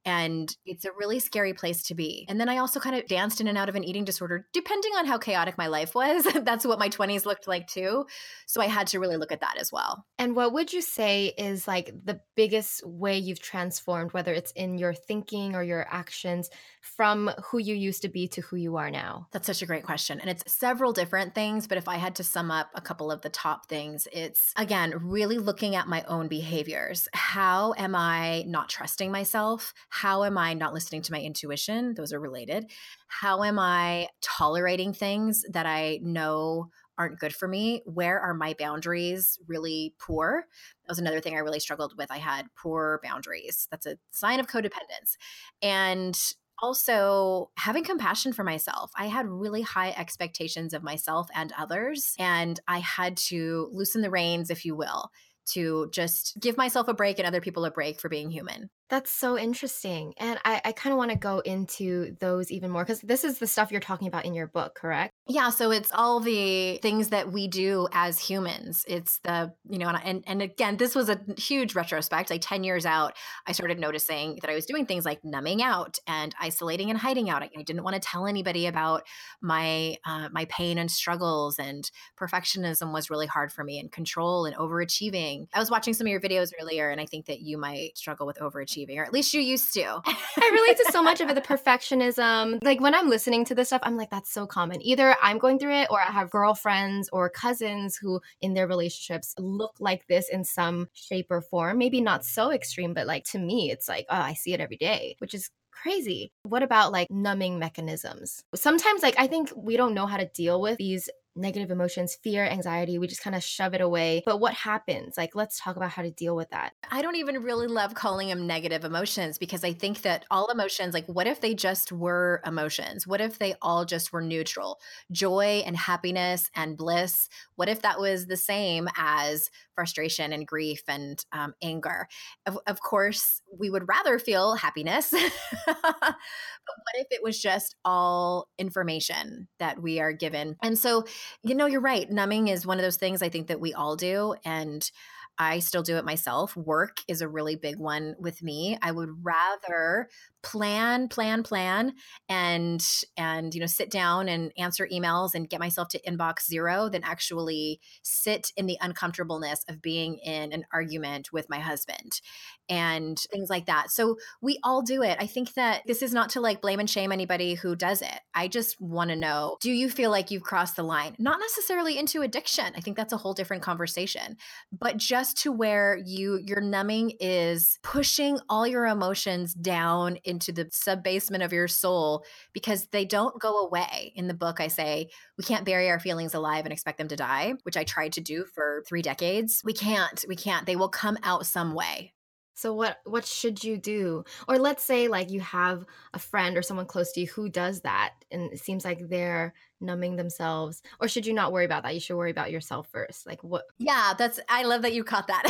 And 0.07 0.55
it's 0.67 0.85
a 0.85 0.91
really 0.91 1.19
scary 1.19 1.53
place 1.53 1.81
to 1.83 1.95
be. 1.95 2.27
And 2.29 2.39
then 2.39 2.47
I 2.47 2.57
also 2.57 2.79
kind 2.79 2.95
of 2.95 3.07
danced 3.07 3.41
in 3.41 3.47
and 3.47 3.57
out 3.57 3.69
of 3.69 3.75
an 3.75 3.83
eating 3.83 4.05
disorder, 4.05 4.45
depending 4.53 4.91
on 4.95 5.07
how 5.07 5.17
chaotic 5.17 5.57
my 5.57 5.65
life 5.65 5.95
was. 5.95 6.27
That's 6.43 6.65
what 6.65 6.77
my 6.77 6.89
20s 6.89 7.25
looked 7.25 7.47
like 7.47 7.65
too. 7.67 8.05
So 8.45 8.61
I 8.61 8.67
had 8.67 8.85
to 8.87 8.99
really 8.99 9.17
look 9.17 9.31
at 9.31 9.41
that 9.41 9.57
as 9.59 9.71
well. 9.71 10.05
And 10.19 10.35
what 10.35 10.53
would 10.53 10.71
you 10.71 10.81
say 10.81 11.33
is 11.37 11.67
like 11.67 11.91
the 12.03 12.21
biggest 12.35 12.85
way 12.85 13.17
you've 13.17 13.41
transformed, 13.41 14.13
whether 14.13 14.31
it's 14.31 14.51
in 14.51 14.77
your 14.77 14.93
thinking 14.93 15.55
or 15.55 15.63
your 15.63 15.87
actions 15.89 16.51
from 16.81 17.31
who 17.49 17.57
you 17.57 17.73
used 17.73 18.03
to 18.03 18.09
be 18.09 18.27
to 18.27 18.41
who 18.41 18.57
you 18.57 18.77
are 18.77 18.91
now? 18.91 19.27
That's 19.31 19.47
such 19.47 19.63
a 19.63 19.65
great 19.65 19.83
question. 19.83 20.19
And 20.19 20.29
it's 20.29 20.53
several 20.53 20.93
different 20.93 21.33
things. 21.33 21.67
But 21.67 21.79
if 21.79 21.87
I 21.87 21.95
had 21.95 22.15
to 22.17 22.23
sum 22.23 22.51
up 22.51 22.69
a 22.75 22.81
couple 22.81 23.11
of 23.11 23.21
the 23.21 23.29
top 23.29 23.67
things, 23.67 24.07
it's 24.11 24.44
again, 24.55 24.93
really 25.01 25.37
looking 25.37 25.75
at 25.75 25.87
my 25.87 26.03
own 26.03 26.27
behaviors. 26.27 27.07
How 27.13 27.73
am 27.77 27.95
I 27.95 28.43
not 28.47 28.69
trusting 28.69 29.11
myself? 29.11 29.73
How 29.89 30.23
am 30.23 30.37
I 30.37 30.53
not 30.53 30.73
listening 30.73 31.01
to 31.03 31.11
my 31.11 31.21
intuition? 31.21 31.93
Those 31.95 32.13
are 32.13 32.19
related. 32.19 32.69
How 33.07 33.43
am 33.43 33.59
I 33.59 34.07
tolerating 34.21 34.93
things 34.93 35.43
that 35.51 35.65
I 35.65 35.99
know 36.01 36.69
aren't 36.97 37.19
good 37.19 37.35
for 37.35 37.47
me? 37.47 37.81
Where 37.85 38.19
are 38.19 38.33
my 38.33 38.55
boundaries 38.57 39.37
really 39.47 39.93
poor? 39.99 40.45
That 40.83 40.91
was 40.91 40.99
another 40.99 41.19
thing 41.19 41.35
I 41.35 41.39
really 41.39 41.59
struggled 41.59 41.93
with. 41.97 42.11
I 42.11 42.17
had 42.17 42.47
poor 42.55 42.99
boundaries. 43.03 43.67
That's 43.69 43.85
a 43.85 43.97
sign 44.11 44.39
of 44.39 44.47
codependence. 44.47 45.17
And 45.61 46.17
also 46.59 47.51
having 47.57 47.83
compassion 47.83 48.33
for 48.33 48.43
myself. 48.43 48.91
I 48.95 49.07
had 49.07 49.27
really 49.27 49.61
high 49.61 49.91
expectations 49.91 50.73
of 50.73 50.83
myself 50.83 51.27
and 51.35 51.53
others, 51.57 52.13
and 52.19 52.59
I 52.67 52.79
had 52.79 53.17
to 53.29 53.69
loosen 53.71 54.01
the 54.01 54.09
reins, 54.09 54.49
if 54.49 54.65
you 54.65 54.75
will, 54.75 55.09
to 55.47 55.89
just 55.91 56.37
give 56.39 56.57
myself 56.57 56.87
a 56.87 56.93
break 56.93 57.19
and 57.19 57.27
other 57.27 57.41
people 57.41 57.65
a 57.65 57.71
break 57.71 57.99
for 57.99 58.09
being 58.09 58.31
human. 58.31 58.69
That's 58.87 59.11
so 59.11 59.37
interesting. 59.37 60.13
And 60.17 60.37
I, 60.45 60.61
I 60.63 60.71
kind 60.71 60.93
of 60.93 60.97
want 60.97 61.09
to 61.09 61.17
go 61.17 61.39
into 61.39 62.15
those 62.19 62.51
even 62.51 62.69
more 62.69 62.83
because 62.83 63.01
this 63.01 63.23
is 63.23 63.39
the 63.39 63.47
stuff 63.47 63.71
you're 63.71 63.81
talking 63.81 64.07
about 64.07 64.25
in 64.25 64.35
your 64.35 64.45
book, 64.45 64.75
correct? 64.75 65.11
Yeah. 65.27 65.49
So 65.49 65.71
it's 65.71 65.91
all 65.91 66.19
the 66.19 66.77
things 66.83 67.09
that 67.09 67.31
we 67.31 67.47
do 67.47 67.87
as 67.93 68.19
humans. 68.19 68.85
It's 68.87 69.19
the, 69.23 69.53
you 69.67 69.79
know, 69.79 69.89
and, 69.89 70.23
and, 70.27 70.43
again, 70.43 70.77
this 70.77 70.93
was 70.93 71.09
a 71.09 71.19
huge 71.35 71.73
retrospect. 71.73 72.29
Like 72.29 72.41
10 72.41 72.63
years 72.63 72.85
out, 72.85 73.13
I 73.47 73.53
started 73.53 73.79
noticing 73.79 74.37
that 74.41 74.51
I 74.51 74.53
was 74.53 74.67
doing 74.67 74.85
things 74.85 75.03
like 75.03 75.25
numbing 75.25 75.63
out 75.63 75.97
and 76.05 76.35
isolating 76.39 76.91
and 76.91 76.99
hiding 76.99 77.27
out. 77.27 77.41
I, 77.41 77.49
I 77.57 77.63
didn't 77.63 77.83
want 77.83 77.95
to 77.95 77.99
tell 77.99 78.27
anybody 78.27 78.67
about 78.67 79.01
my, 79.41 79.97
uh, 80.05 80.29
my 80.31 80.45
pain 80.45 80.77
and 80.77 80.91
struggles. 80.91 81.57
And 81.57 81.89
perfectionism 82.19 82.93
was 82.93 83.09
really 83.09 83.25
hard 83.25 83.51
for 83.51 83.63
me 83.63 83.79
and 83.79 83.91
control 83.91 84.45
and 84.45 84.55
overachieving. 84.55 85.47
I 85.55 85.59
was 85.59 85.71
watching 85.71 85.95
some 85.95 86.05
of 86.05 86.11
your 86.11 86.21
videos 86.21 86.51
earlier, 86.61 86.91
and 86.91 87.01
I 87.01 87.07
think 87.07 87.25
that 87.25 87.39
you 87.39 87.57
might 87.57 87.97
struggle 87.97 88.27
with 88.27 88.37
overachieving 88.37 88.74
achieving, 88.75 88.99
or 88.99 89.03
at 89.03 89.13
least 89.13 89.33
you 89.33 89.41
used 89.41 89.73
to. 89.73 89.83
I 90.05 90.51
relate 90.53 90.77
to 90.77 90.91
so 90.91 91.01
much 91.01 91.21
of 91.21 91.29
it, 91.29 91.35
the 91.35 91.41
perfectionism. 91.41 92.63
Like 92.63 92.81
when 92.81 92.93
I'm 92.93 93.09
listening 93.09 93.45
to 93.45 93.55
this 93.55 93.69
stuff, 93.69 93.81
I'm 93.83 93.97
like, 93.97 94.09
that's 94.09 94.31
so 94.31 94.45
common. 94.45 94.81
Either 94.81 95.15
I'm 95.21 95.37
going 95.37 95.59
through 95.59 95.75
it 95.75 95.87
or 95.89 95.99
I 95.99 96.11
have 96.11 96.29
girlfriends 96.29 97.09
or 97.11 97.29
cousins 97.29 97.95
who 97.95 98.19
in 98.41 98.53
their 98.53 98.67
relationships 98.67 99.33
look 99.37 99.75
like 99.79 100.07
this 100.07 100.29
in 100.29 100.43
some 100.43 100.89
shape 100.93 101.27
or 101.29 101.41
form. 101.41 101.77
Maybe 101.77 102.01
not 102.01 102.25
so 102.25 102.51
extreme, 102.51 102.93
but 102.93 103.07
like 103.07 103.23
to 103.25 103.39
me, 103.39 103.71
it's 103.71 103.87
like, 103.87 104.05
oh, 104.09 104.17
I 104.17 104.33
see 104.33 104.53
it 104.53 104.59
every 104.59 104.77
day, 104.77 105.15
which 105.19 105.33
is 105.33 105.49
crazy. 105.71 106.31
What 106.43 106.63
about 106.63 106.91
like 106.91 107.09
numbing 107.09 107.59
mechanisms? 107.59 108.43
Sometimes, 108.55 109.03
like, 109.03 109.15
I 109.17 109.27
think 109.27 109.51
we 109.55 109.77
don't 109.77 109.93
know 109.93 110.07
how 110.07 110.17
to 110.17 110.25
deal 110.25 110.61
with 110.61 110.77
these 110.77 111.09
negative 111.35 111.71
emotions, 111.71 112.15
fear, 112.15 112.45
anxiety, 112.45 112.97
we 112.97 113.07
just 113.07 113.21
kind 113.21 113.35
of 113.35 113.43
shove 113.43 113.73
it 113.73 113.81
away. 113.81 114.23
But 114.25 114.39
what 114.39 114.53
happens? 114.53 115.17
Like, 115.17 115.35
let's 115.35 115.59
talk 115.59 115.75
about 115.75 115.89
how 115.91 116.01
to 116.01 116.11
deal 116.11 116.35
with 116.35 116.49
that. 116.51 116.73
I 116.91 117.01
don't 117.01 117.15
even 117.15 117.43
really 117.43 117.67
love 117.67 117.93
calling 117.93 118.29
them 118.29 118.47
negative 118.47 118.83
emotions 118.83 119.37
because 119.37 119.63
I 119.63 119.73
think 119.73 120.01
that 120.03 120.25
all 120.31 120.49
emotions, 120.49 120.93
like, 120.93 121.07
what 121.07 121.27
if 121.27 121.41
they 121.41 121.53
just 121.53 121.91
were 121.91 122.41
emotions? 122.45 123.05
What 123.05 123.21
if 123.21 123.39
they 123.39 123.55
all 123.61 123.85
just 123.85 124.13
were 124.13 124.21
neutral? 124.21 124.79
Joy 125.11 125.63
and 125.65 125.75
happiness 125.75 126.49
and 126.55 126.77
bliss. 126.77 127.29
What 127.55 127.69
if 127.69 127.81
that 127.81 127.99
was 127.99 128.27
the 128.27 128.37
same 128.37 128.87
as 128.97 129.49
frustration 129.75 130.33
and 130.33 130.47
grief 130.47 130.83
and 130.87 131.23
um, 131.31 131.53
anger? 131.61 132.07
Of, 132.45 132.57
of 132.65 132.81
course, 132.81 133.41
we 133.57 133.69
would 133.69 133.87
rather 133.87 134.17
feel 134.17 134.55
happiness. 134.55 135.09
but 135.65 135.75
what 135.75 136.95
if 136.95 137.07
it 137.11 137.21
was 137.23 137.39
just 137.39 137.75
all 137.85 138.47
information 138.57 139.47
that 139.59 139.81
we 139.81 139.99
are 139.99 140.13
given? 140.13 140.55
And 140.63 140.77
so, 140.77 141.03
you 141.43 141.55
know, 141.55 141.65
you're 141.65 141.81
right. 141.81 142.09
Numbing 142.09 142.47
is 142.47 142.65
one 142.65 142.77
of 142.77 142.83
those 142.83 142.97
things 142.97 143.21
I 143.21 143.29
think 143.29 143.47
that 143.47 143.59
we 143.59 143.73
all 143.73 143.95
do. 143.95 144.35
And 144.43 144.89
I 145.37 145.59
still 145.59 145.83
do 145.83 145.97
it 145.97 146.05
myself. 146.05 146.55
Work 146.55 147.01
is 147.07 147.21
a 147.21 147.27
really 147.27 147.55
big 147.55 147.77
one 147.77 148.15
with 148.19 148.41
me. 148.41 148.77
I 148.81 148.91
would 148.91 149.09
rather 149.23 150.09
plan 150.45 151.07
plan 151.07 151.41
plan 151.41 151.91
and 152.29 152.85
and 153.17 153.55
you 153.55 153.59
know 153.59 153.65
sit 153.65 153.89
down 153.89 154.29
and 154.29 154.51
answer 154.59 154.87
emails 154.93 155.33
and 155.33 155.49
get 155.49 155.59
myself 155.59 155.87
to 155.87 156.01
inbox 156.01 156.45
zero 156.45 156.87
than 156.87 157.03
actually 157.03 157.79
sit 158.03 158.51
in 158.55 158.67
the 158.67 158.77
uncomfortableness 158.79 159.65
of 159.67 159.81
being 159.81 160.19
in 160.23 160.53
an 160.53 160.63
argument 160.71 161.33
with 161.33 161.49
my 161.49 161.59
husband 161.59 162.21
and 162.69 163.19
things 163.31 163.49
like 163.49 163.65
that 163.65 163.91
so 163.91 164.17
we 164.41 164.59
all 164.63 164.81
do 164.81 165.01
it 165.01 165.17
i 165.19 165.27
think 165.27 165.53
that 165.53 165.81
this 165.85 166.01
is 166.01 166.13
not 166.13 166.29
to 166.29 166.41
like 166.41 166.61
blame 166.61 166.79
and 166.79 166.89
shame 166.89 167.11
anybody 167.11 167.53
who 167.55 167.75
does 167.75 168.01
it 168.01 168.19
i 168.33 168.47
just 168.47 168.79
want 168.79 169.09
to 169.09 169.15
know 169.15 169.57
do 169.61 169.71
you 169.71 169.89
feel 169.89 170.11
like 170.11 170.31
you've 170.31 170.43
crossed 170.43 170.75
the 170.75 170.83
line 170.83 171.15
not 171.19 171.39
necessarily 171.39 171.97
into 171.97 172.21
addiction 172.21 172.71
i 172.75 172.79
think 172.79 172.97
that's 172.97 173.13
a 173.13 173.17
whole 173.17 173.33
different 173.33 173.63
conversation 173.63 174.35
but 174.71 174.97
just 174.97 175.37
to 175.37 175.51
where 175.51 175.99
you 176.05 176.39
your 176.45 176.61
numbing 176.61 177.13
is 177.19 177.79
pushing 177.83 178.39
all 178.49 178.67
your 178.67 178.85
emotions 178.85 179.53
down 179.53 180.17
into 180.23 180.51
the 180.51 180.67
sub 180.71 181.03
basement 181.03 181.43
of 181.43 181.53
your 181.53 181.67
soul 181.67 182.23
because 182.53 182.87
they 182.87 183.05
don't 183.05 183.39
go 183.39 183.59
away. 183.59 184.11
In 184.15 184.27
the 184.27 184.33
book, 184.33 184.59
I 184.59 184.67
say 184.67 185.09
we 185.37 185.43
can't 185.43 185.65
bury 185.65 185.89
our 185.89 185.99
feelings 185.99 186.33
alive 186.33 186.65
and 186.65 186.73
expect 186.73 186.97
them 186.97 187.07
to 187.09 187.15
die, 187.15 187.53
which 187.63 187.77
I 187.77 187.83
tried 187.83 188.13
to 188.13 188.21
do 188.21 188.45
for 188.45 188.83
three 188.87 189.01
decades. 189.01 189.61
We 189.63 189.73
can't. 189.73 190.25
We 190.27 190.35
can't. 190.35 190.65
They 190.65 190.75
will 190.75 190.89
come 190.89 191.17
out 191.23 191.45
some 191.45 191.73
way. 191.73 192.14
So 192.55 192.73
what 192.73 192.97
what 193.03 193.25
should 193.25 193.63
you 193.63 193.77
do? 193.77 194.23
Or 194.47 194.57
let's 194.57 194.83
say 194.83 195.07
like 195.07 195.29
you 195.29 195.41
have 195.41 195.85
a 196.13 196.19
friend 196.19 196.57
or 196.57 196.61
someone 196.61 196.85
close 196.85 197.11
to 197.11 197.21
you 197.21 197.27
who 197.27 197.49
does 197.49 197.81
that 197.81 198.13
and 198.31 198.51
it 198.51 198.59
seems 198.59 198.83
like 198.83 199.07
they're 199.07 199.53
numbing 199.81 200.15
themselves 200.15 200.81
or 200.99 201.07
should 201.07 201.25
you 201.25 201.33
not 201.33 201.51
worry 201.51 201.65
about 201.65 201.83
that? 201.83 201.93
You 201.93 201.99
should 201.99 202.17
worry 202.17 202.31
about 202.31 202.51
yourself 202.51 202.87
first. 202.91 203.27
Like 203.27 203.43
what 203.43 203.65
Yeah, 203.77 204.13
that's 204.17 204.39
I 204.49 204.63
love 204.63 204.81
that 204.81 204.93
you 204.93 205.03
caught 205.03 205.27
that. 205.27 205.43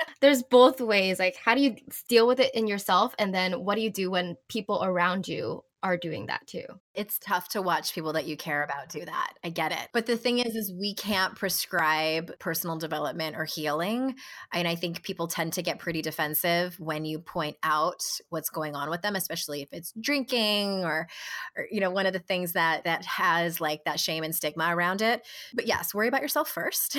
there's 0.20 0.42
both 0.42 0.80
ways. 0.80 1.18
Like, 1.18 1.36
how 1.36 1.54
do 1.54 1.60
you 1.60 1.76
deal 2.08 2.26
with 2.26 2.40
it 2.40 2.54
in 2.54 2.66
yourself? 2.66 3.14
And 3.18 3.34
then 3.34 3.64
what 3.64 3.76
do 3.76 3.80
you 3.80 3.90
do 3.90 4.10
when 4.10 4.36
people 4.48 4.82
around 4.84 5.26
you 5.26 5.64
are 5.82 5.96
doing 5.96 6.26
that 6.26 6.46
too? 6.46 6.64
It's 6.94 7.18
tough 7.18 7.48
to 7.50 7.62
watch 7.62 7.94
people 7.94 8.12
that 8.14 8.26
you 8.26 8.36
care 8.36 8.62
about 8.62 8.88
do 8.88 9.04
that. 9.04 9.32
I 9.42 9.50
get 9.50 9.72
it. 9.72 9.88
But 9.92 10.06
the 10.06 10.16
thing 10.16 10.38
is 10.38 10.54
is 10.54 10.72
we 10.72 10.94
can't 10.94 11.34
prescribe 11.34 12.38
personal 12.38 12.76
development 12.76 13.36
or 13.36 13.44
healing. 13.44 14.16
And 14.52 14.68
I 14.68 14.74
think 14.74 15.02
people 15.02 15.26
tend 15.26 15.54
to 15.54 15.62
get 15.62 15.78
pretty 15.78 16.02
defensive 16.02 16.78
when 16.78 17.04
you 17.04 17.18
point 17.18 17.56
out 17.62 18.02
what's 18.28 18.50
going 18.50 18.74
on 18.74 18.90
with 18.90 19.02
them, 19.02 19.16
especially 19.16 19.62
if 19.62 19.68
it's 19.72 19.92
drinking 20.00 20.84
or 20.84 21.08
or 21.56 21.66
you 21.70 21.80
know, 21.80 21.90
one 21.90 22.06
of 22.06 22.12
the 22.12 22.18
things 22.18 22.52
that 22.52 22.84
that 22.84 23.04
has 23.04 23.60
like 23.60 23.84
that 23.84 24.00
shame 24.00 24.24
and 24.24 24.34
stigma 24.34 24.74
around 24.74 25.02
it. 25.02 25.26
But 25.54 25.66
yes, 25.66 25.94
worry 25.94 26.08
about 26.08 26.22
yourself 26.22 26.48
first. 26.48 26.96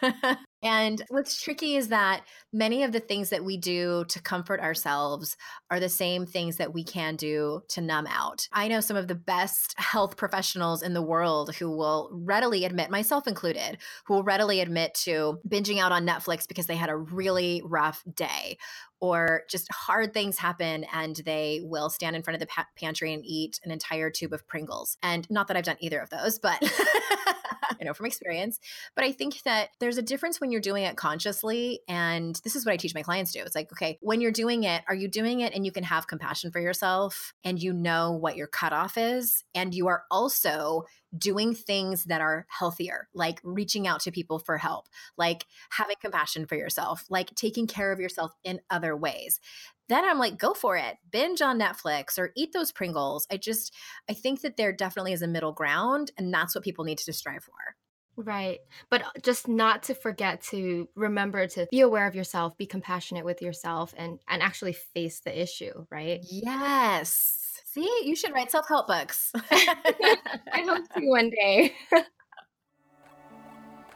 And 0.62 1.02
what's 1.08 1.40
tricky 1.40 1.76
is 1.76 1.88
that 1.88 2.22
many 2.52 2.84
of 2.84 2.92
the 2.92 3.00
things 3.00 3.30
that 3.30 3.44
we 3.44 3.56
do 3.56 4.04
to 4.08 4.22
comfort 4.22 4.60
ourselves 4.60 5.36
are 5.70 5.80
the 5.80 5.88
same 5.88 6.24
things 6.24 6.56
that 6.56 6.72
we 6.72 6.84
can 6.84 7.16
do 7.16 7.62
to 7.70 7.80
numb 7.80 8.06
out. 8.06 8.46
I 8.52 8.68
know 8.68 8.80
some 8.80 8.96
of 8.96 9.08
the 9.08 9.14
best 9.14 9.74
health 9.78 10.16
professionals 10.16 10.82
in 10.82 10.94
the 10.94 11.02
world 11.02 11.56
who 11.56 11.70
will 11.70 12.10
readily 12.12 12.64
admit, 12.64 12.90
myself 12.90 13.26
included, 13.26 13.78
who 14.06 14.14
will 14.14 14.24
readily 14.24 14.60
admit 14.60 14.94
to 15.04 15.38
binging 15.48 15.78
out 15.78 15.92
on 15.92 16.06
Netflix 16.06 16.46
because 16.46 16.66
they 16.66 16.76
had 16.76 16.90
a 16.90 16.96
really 16.96 17.62
rough 17.64 18.02
day 18.14 18.56
or 19.02 19.42
just 19.50 19.70
hard 19.72 20.14
things 20.14 20.38
happen 20.38 20.86
and 20.92 21.16
they 21.26 21.60
will 21.64 21.90
stand 21.90 22.14
in 22.14 22.22
front 22.22 22.36
of 22.36 22.40
the 22.40 22.46
pa- 22.46 22.68
pantry 22.78 23.12
and 23.12 23.26
eat 23.26 23.58
an 23.64 23.72
entire 23.72 24.10
tube 24.10 24.32
of 24.32 24.46
Pringles. 24.46 24.96
And 25.02 25.28
not 25.28 25.48
that 25.48 25.56
I've 25.56 25.64
done 25.64 25.76
either 25.80 25.98
of 25.98 26.08
those, 26.08 26.38
but 26.38 26.56
I 26.62 27.84
know 27.84 27.94
from 27.94 28.06
experience. 28.06 28.60
But 28.94 29.04
I 29.04 29.10
think 29.10 29.42
that 29.42 29.70
there's 29.80 29.98
a 29.98 30.02
difference 30.02 30.40
when 30.40 30.52
you're 30.52 30.60
doing 30.60 30.84
it 30.84 30.96
consciously. 30.96 31.80
And 31.88 32.40
this 32.44 32.54
is 32.54 32.64
what 32.64 32.72
I 32.72 32.76
teach 32.76 32.94
my 32.94 33.02
clients 33.02 33.32
to. 33.32 33.40
It's 33.40 33.56
like, 33.56 33.72
okay, 33.72 33.98
when 34.02 34.20
you're 34.20 34.30
doing 34.30 34.62
it, 34.62 34.84
are 34.86 34.94
you 34.94 35.08
doing 35.08 35.40
it 35.40 35.52
and 35.52 35.66
you 35.66 35.72
can 35.72 35.82
have 35.82 36.06
compassion 36.06 36.52
for 36.52 36.60
yourself 36.60 37.34
and 37.42 37.60
you 37.60 37.72
know 37.72 38.12
what 38.12 38.36
your 38.36 38.46
cutoff 38.46 38.96
is? 38.96 39.42
And 39.52 39.74
you 39.74 39.88
are 39.88 40.04
also 40.12 40.84
doing 41.16 41.54
things 41.54 42.04
that 42.04 42.20
are 42.20 42.46
healthier, 42.48 43.08
like 43.14 43.40
reaching 43.42 43.86
out 43.86 44.00
to 44.00 44.10
people 44.10 44.38
for 44.38 44.58
help, 44.58 44.88
like 45.16 45.46
having 45.70 45.96
compassion 46.00 46.46
for 46.46 46.56
yourself, 46.56 47.04
like 47.10 47.34
taking 47.34 47.66
care 47.66 47.92
of 47.92 48.00
yourself 48.00 48.32
in 48.44 48.60
other 48.70 48.96
ways. 48.96 49.40
Then 49.88 50.04
I'm 50.04 50.18
like, 50.18 50.38
go 50.38 50.54
for 50.54 50.76
it. 50.76 50.96
Binge 51.10 51.42
on 51.42 51.58
Netflix 51.58 52.18
or 52.18 52.32
eat 52.36 52.52
those 52.52 52.72
Pringles. 52.72 53.26
I 53.30 53.36
just, 53.36 53.74
I 54.08 54.14
think 54.14 54.40
that 54.40 54.56
there 54.56 54.72
definitely 54.72 55.12
is 55.12 55.22
a 55.22 55.28
middle 55.28 55.52
ground, 55.52 56.12
and 56.16 56.32
that's 56.32 56.54
what 56.54 56.64
people 56.64 56.84
need 56.84 56.98
to 56.98 57.12
strive 57.12 57.44
for. 57.44 57.76
Right. 58.16 58.60
But 58.90 59.02
uh, 59.02 59.10
just 59.22 59.48
not 59.48 59.84
to 59.84 59.94
forget 59.94 60.42
to 60.50 60.88
remember 60.94 61.46
to 61.48 61.66
be 61.70 61.80
aware 61.80 62.06
of 62.06 62.14
yourself, 62.14 62.56
be 62.56 62.66
compassionate 62.66 63.24
with 63.24 63.40
yourself 63.40 63.94
and 63.96 64.18
and 64.28 64.42
actually 64.42 64.74
face 64.74 65.20
the 65.20 65.40
issue, 65.40 65.86
right? 65.90 66.20
Yes. 66.30 67.41
See, 67.72 68.02
you 68.04 68.14
should 68.14 68.32
write 68.32 68.50
self 68.50 68.68
help 68.68 68.86
books. 68.86 69.32
I 69.50 70.62
hope 70.66 70.88
to 70.94 71.00
one 71.08 71.30
day. 71.30 71.74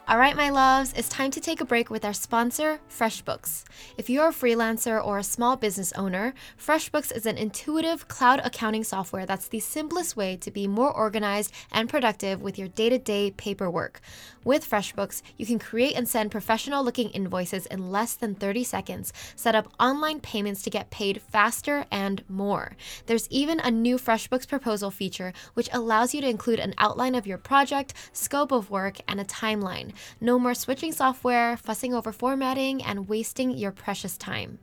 All 0.08 0.18
right, 0.18 0.36
my 0.36 0.50
loves, 0.50 0.92
it's 0.92 1.08
time 1.08 1.32
to 1.32 1.40
take 1.40 1.60
a 1.60 1.64
break 1.64 1.90
with 1.90 2.04
our 2.04 2.12
sponsor, 2.12 2.78
FreshBooks. 2.88 3.64
If 3.98 4.08
you're 4.08 4.28
a 4.28 4.32
freelancer 4.32 5.04
or 5.04 5.18
a 5.18 5.25
small 5.25 5.56
business 5.56 5.92
owner, 5.94 6.32
FreshBooks 6.56 7.10
is 7.10 7.26
an 7.26 7.36
intuitive 7.36 8.06
cloud 8.06 8.40
accounting 8.44 8.84
software 8.84 9.26
that's 9.26 9.48
the 9.48 9.58
simplest 9.58 10.16
way 10.16 10.36
to 10.36 10.52
be 10.52 10.68
more 10.68 10.96
organized 10.96 11.52
and 11.72 11.88
productive 11.88 12.40
with 12.40 12.56
your 12.56 12.68
day 12.68 12.88
to 12.88 12.98
day 12.98 13.32
paperwork. 13.32 14.00
With 14.44 14.70
FreshBooks, 14.70 15.22
you 15.38 15.44
can 15.44 15.58
create 15.58 15.96
and 15.96 16.08
send 16.08 16.30
professional 16.30 16.84
looking 16.84 17.10
invoices 17.10 17.66
in 17.66 17.90
less 17.90 18.14
than 18.14 18.36
30 18.36 18.62
seconds, 18.62 19.12
set 19.34 19.56
up 19.56 19.72
online 19.80 20.20
payments 20.20 20.62
to 20.62 20.70
get 20.70 20.90
paid 20.90 21.20
faster, 21.20 21.84
and 21.90 22.22
more. 22.28 22.76
There's 23.06 23.28
even 23.28 23.58
a 23.58 23.72
new 23.72 23.96
FreshBooks 23.96 24.46
proposal 24.46 24.92
feature 24.92 25.32
which 25.54 25.68
allows 25.72 26.14
you 26.14 26.20
to 26.20 26.28
include 26.28 26.60
an 26.60 26.75
outline 26.78 27.16
of 27.16 27.26
your 27.26 27.38
project, 27.38 27.92
scope 28.12 28.52
of 28.52 28.70
work, 28.70 28.98
and 29.08 29.20
a 29.20 29.25
timeline. 29.25 29.94
No 30.20 30.38
more 30.38 30.54
switching 30.54 30.92
software, 30.92 31.56
fussing 31.56 31.94
over 31.94 32.12
formatting, 32.12 32.82
and 32.82 33.08
wasting 33.08 33.50
your 33.52 33.72
precious 33.72 34.16
time. 34.16 34.58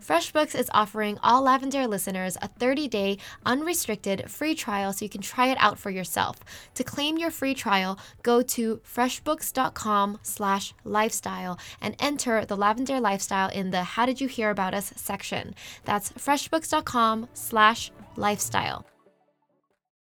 FreshBooks 0.00 0.58
is 0.58 0.70
offering 0.72 1.18
all 1.22 1.42
Lavendaire 1.42 1.88
listeners 1.88 2.36
a 2.40 2.48
30 2.48 2.88
day, 2.88 3.18
unrestricted 3.44 4.30
free 4.30 4.54
trial 4.54 4.92
so 4.92 5.04
you 5.04 5.08
can 5.08 5.22
try 5.22 5.48
it 5.48 5.58
out 5.60 5.78
for 5.78 5.90
yourself. 5.90 6.36
To 6.74 6.84
claim 6.84 7.18
your 7.18 7.30
free 7.30 7.54
trial, 7.54 7.98
go 8.22 8.42
to 8.42 8.78
freshbooks.com 8.78 10.18
slash 10.22 10.74
lifestyle 10.84 11.58
and 11.80 11.94
enter 11.98 12.44
the 12.44 12.56
Lavendaire 12.56 13.00
lifestyle 13.00 13.48
in 13.50 13.70
the 13.70 13.82
how 13.82 14.06
did 14.06 14.20
you 14.20 14.28
hear 14.28 14.50
about 14.50 14.74
us 14.74 14.92
section 14.96 15.54
that's 15.84 16.10
freshbooks.com 16.12 17.28
slash 17.34 17.90
lifestyle 18.16 18.84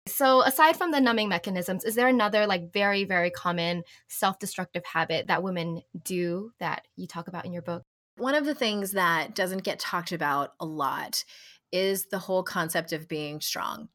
so 0.06 0.42
aside 0.42 0.76
from 0.76 0.90
the 0.90 1.00
numbing 1.00 1.28
mechanisms 1.28 1.84
is 1.84 1.94
there 1.94 2.08
another 2.08 2.46
like 2.46 2.72
very 2.72 3.04
very 3.04 3.30
common 3.30 3.82
self-destructive 4.08 4.84
habit 4.84 5.26
that 5.28 5.42
women 5.42 5.80
do 6.02 6.52
that 6.58 6.86
you 6.96 7.06
talk 7.06 7.28
about 7.28 7.44
in 7.44 7.52
your 7.52 7.62
book? 7.62 7.82
One 8.16 8.34
of 8.34 8.44
the 8.44 8.54
things 8.54 8.92
that 8.92 9.34
doesn't 9.34 9.64
get 9.64 9.78
talked 9.78 10.12
about 10.12 10.52
a 10.60 10.66
lot 10.66 11.24
is 11.72 12.06
the 12.06 12.18
whole 12.18 12.44
concept 12.44 12.92
of 12.92 13.08
being 13.08 13.40
strong 13.40 13.88